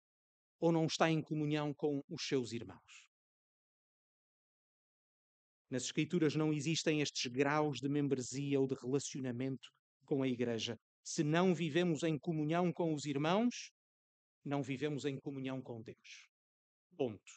ou 0.59 0.73
não 0.73 0.87
está 0.87 1.11
em 1.11 1.23
comunhão 1.23 1.73
com 1.75 2.03
os 2.09 2.27
seus 2.27 2.53
irmãos. 2.53 3.07
Nas 5.71 5.85
Escrituras 5.85 6.35
não 6.35 6.53
existem 6.53 7.01
estes 7.01 7.31
graus 7.31 7.81
de 7.81 7.89
membresia 7.89 8.61
ou 8.61 8.67
de 8.67 8.75
relacionamento 8.75 9.69
com 10.05 10.23
a 10.23 10.29
igreja. 10.29 10.79
Se 11.03 11.25
não 11.25 11.55
vivemos 11.55 12.03
em 12.03 12.19
comunhão 12.19 12.73
com 12.73 12.95
os 12.95 13.05
irmãos, 13.05 13.71
não 14.47 14.63
vivemos 14.63 15.05
em 15.05 15.19
comunhão 15.19 15.61
com 15.61 15.83
Deus. 15.83 16.29
Ponto. 16.97 17.33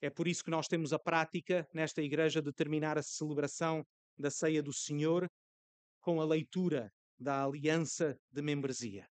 É 0.00 0.08
por 0.08 0.28
isso 0.28 0.44
que 0.44 0.50
nós 0.50 0.68
temos 0.68 0.92
a 0.92 0.98
prática 0.98 1.68
nesta 1.74 2.00
igreja 2.00 2.40
de 2.40 2.52
terminar 2.52 2.96
a 2.96 3.02
celebração 3.02 3.84
da 4.16 4.30
ceia 4.30 4.62
do 4.62 4.72
Senhor 4.72 5.28
com 6.00 6.20
a 6.20 6.24
leitura 6.24 6.92
da 7.18 7.44
aliança 7.44 8.16
de 8.30 8.42
membresia. 8.42 9.08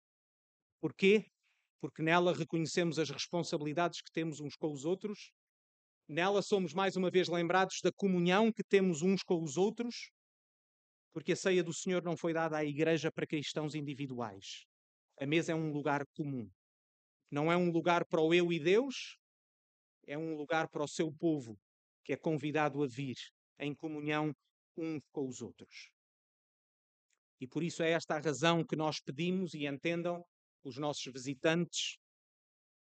Porquê? 0.82 1.28
Porque 1.80 2.02
nela 2.02 2.34
reconhecemos 2.34 2.98
as 2.98 3.10
responsabilidades 3.10 4.02
que 4.02 4.12
temos 4.12 4.40
uns 4.40 4.56
com 4.56 4.72
os 4.72 4.86
outros, 4.86 5.32
nela 6.08 6.42
somos 6.42 6.74
mais 6.74 6.96
uma 6.96 7.12
vez 7.12 7.28
lembrados 7.28 7.80
da 7.84 7.92
comunhão 7.92 8.52
que 8.52 8.64
temos 8.64 9.02
uns 9.02 9.22
com 9.22 9.44
os 9.44 9.56
outros, 9.56 10.10
porque 11.14 11.34
a 11.34 11.36
ceia 11.36 11.64
do 11.64 11.74
Senhor 11.74 12.04
não 12.04 12.18
foi 12.18 12.34
dada 12.34 12.58
à 12.58 12.66
igreja 12.66 13.12
para 13.12 13.28
cristãos 13.28 13.76
individuais. 13.76 14.69
A 15.22 15.26
mesa 15.26 15.52
é 15.52 15.56
um 15.56 15.70
lugar 15.74 16.06
comum. 16.16 16.50
Não 17.30 17.52
é 17.52 17.58
um 17.58 17.70
lugar 17.72 18.06
para 18.06 18.22
o 18.22 18.34
eu 18.34 18.54
e 18.54 18.60
Deus, 18.60 19.18
é 20.08 20.18
um 20.18 20.36
lugar 20.36 20.70
para 20.70 20.84
o 20.84 20.88
seu 20.88 21.12
povo, 21.12 21.60
que 22.06 22.14
é 22.14 22.16
convidado 22.16 22.82
a 22.82 22.88
vir 22.88 23.18
em 23.60 23.76
comunhão 23.76 24.34
uns 24.78 25.02
com 25.12 25.28
os 25.28 25.42
outros. 25.42 25.92
E 27.42 27.46
por 27.46 27.64
isso 27.64 27.84
é 27.84 27.92
esta 27.92 28.16
a 28.16 28.20
razão 28.20 28.64
que 28.66 28.78
nós 28.78 29.02
pedimos 29.02 29.54
e 29.54 29.68
entendam 29.68 30.24
os 30.64 30.78
nossos 30.78 31.12
visitantes, 31.12 31.98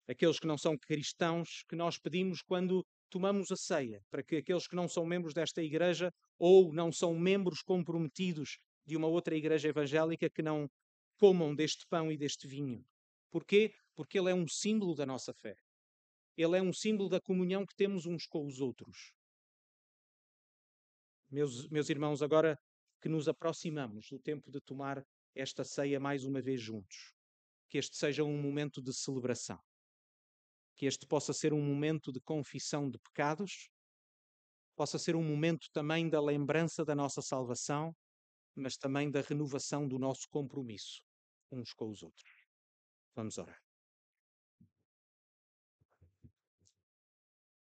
aqueles 0.07 0.39
que 0.39 0.47
não 0.47 0.57
são 0.57 0.77
cristãos, 0.77 1.63
que 1.67 1.75
nós 1.75 1.97
pedimos 1.97 2.41
quando 2.41 2.85
tomamos 3.09 3.51
a 3.51 3.57
ceia, 3.57 4.01
para 4.09 4.23
que 4.23 4.37
aqueles 4.37 4.67
que 4.67 4.75
não 4.75 4.87
são 4.87 5.05
membros 5.05 5.33
desta 5.33 5.61
igreja 5.61 6.09
ou 6.39 6.73
não 6.73 6.93
são 6.93 7.13
membros 7.13 7.61
comprometidos 7.61 8.57
de 8.85 8.95
uma 8.95 9.07
outra 9.07 9.35
igreja 9.35 9.67
evangélica 9.67 10.29
que 10.29 10.41
não 10.41 10.69
comam 11.21 11.53
deste 11.53 11.85
pão 11.85 12.11
e 12.11 12.17
deste 12.17 12.47
vinho. 12.47 12.83
Porquê? 13.29 13.75
Porque 13.93 14.17
ele 14.17 14.31
é 14.31 14.33
um 14.33 14.47
símbolo 14.47 14.95
da 14.95 15.05
nossa 15.05 15.31
fé. 15.31 15.55
Ele 16.35 16.57
é 16.57 16.61
um 16.63 16.73
símbolo 16.73 17.07
da 17.09 17.21
comunhão 17.21 17.63
que 17.63 17.75
temos 17.75 18.07
uns 18.07 18.25
com 18.25 18.43
os 18.47 18.59
outros. 18.59 19.13
Meus, 21.29 21.69
meus 21.69 21.91
irmãos, 21.91 22.23
agora 22.23 22.57
que 22.99 23.07
nos 23.07 23.27
aproximamos 23.27 24.09
do 24.09 24.17
tempo 24.17 24.49
de 24.49 24.59
tomar 24.61 25.05
esta 25.35 25.63
ceia 25.63 25.99
mais 25.99 26.25
uma 26.25 26.41
vez 26.41 26.59
juntos, 26.59 27.13
que 27.69 27.77
este 27.77 27.95
seja 27.95 28.23
um 28.23 28.41
momento 28.41 28.81
de 28.81 28.91
celebração, 28.91 29.59
que 30.75 30.87
este 30.87 31.05
possa 31.05 31.33
ser 31.33 31.53
um 31.53 31.63
momento 31.63 32.11
de 32.11 32.19
confissão 32.19 32.89
de 32.89 32.97
pecados, 32.97 33.69
possa 34.75 34.97
ser 34.97 35.15
um 35.15 35.23
momento 35.23 35.67
também 35.71 36.09
da 36.09 36.19
lembrança 36.19 36.83
da 36.83 36.95
nossa 36.95 37.21
salvação, 37.21 37.95
mas 38.55 38.75
também 38.75 39.11
da 39.11 39.21
renovação 39.21 39.87
do 39.87 39.99
nosso 39.99 40.27
compromisso 40.27 40.99
uns 41.51 41.73
com 41.73 41.89
os 41.89 42.01
outros. 42.01 42.31
Vamos 43.15 43.37
orar. 43.37 43.59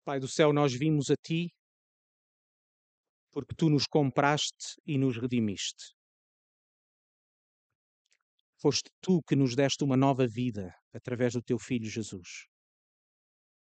Pai 0.04 0.20
do 0.20 0.28
céu, 0.28 0.52
nós 0.52 0.72
vimos 0.74 1.10
a 1.10 1.16
Ti 1.16 1.50
porque 3.32 3.54
Tu 3.56 3.68
nos 3.68 3.86
compraste 3.86 4.80
e 4.86 4.96
nos 4.96 5.16
redimiste. 5.16 5.92
Foste 8.60 8.88
Tu 9.00 9.20
que 9.26 9.34
nos 9.34 9.56
deste 9.56 9.82
uma 9.82 9.96
nova 9.96 10.26
vida 10.26 10.72
através 10.92 11.32
do 11.32 11.42
Teu 11.42 11.58
Filho 11.58 11.90
Jesus. 11.90 12.46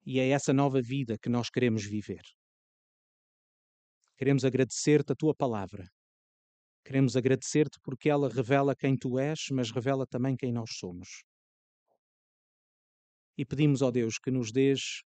E 0.06 0.20
é 0.20 0.30
essa 0.30 0.52
nova 0.52 0.82
vida 0.82 1.18
que 1.18 1.30
nós 1.30 1.50
queremos 1.50 1.86
viver. 1.86 2.24
Queremos 4.18 4.44
agradecer-te 4.44 5.14
a 5.14 5.16
Tua 5.16 5.34
palavra. 5.34 5.88
Queremos 6.84 7.16
agradecer-te 7.16 7.80
porque 7.82 8.10
ela 8.10 8.28
revela 8.28 8.76
quem 8.76 8.98
Tu 8.98 9.20
és, 9.20 9.50
mas 9.52 9.72
revela 9.72 10.06
também 10.08 10.36
quem 10.36 10.52
nós 10.52 10.72
somos. 10.74 11.24
E 13.38 13.46
pedimos, 13.46 13.82
ó 13.82 13.92
Deus, 13.92 14.18
que 14.18 14.32
nos 14.32 14.52
dês 14.52 15.04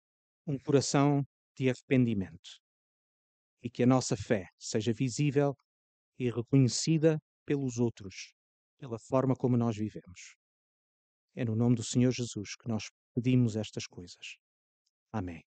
um 0.47 0.59
coração 0.59 1.27
de 1.57 1.69
arrependimento 1.69 2.61
e 3.63 3.71
que 3.71 3.83
a 3.83 3.87
nossa 3.87 4.17
fé 4.17 4.49
seja 4.59 4.93
visível 4.93 5.57
e 6.19 6.31
reconhecida 6.31 7.19
pelos 7.45 7.79
outros, 7.79 8.33
pela 8.79 8.99
forma 8.99 9.35
como 9.35 9.57
nós 9.57 9.77
vivemos. 9.77 10.37
É 11.35 11.45
no 11.45 11.57
nome 11.57 11.77
do 11.77 11.85
Senhor 11.85 12.13
Jesus 12.13 12.57
que 12.57 12.69
nós 12.69 12.91
pedimos 13.15 13.57
estas 13.57 13.87
coisas. 13.87 14.37
Amém. 15.13 15.43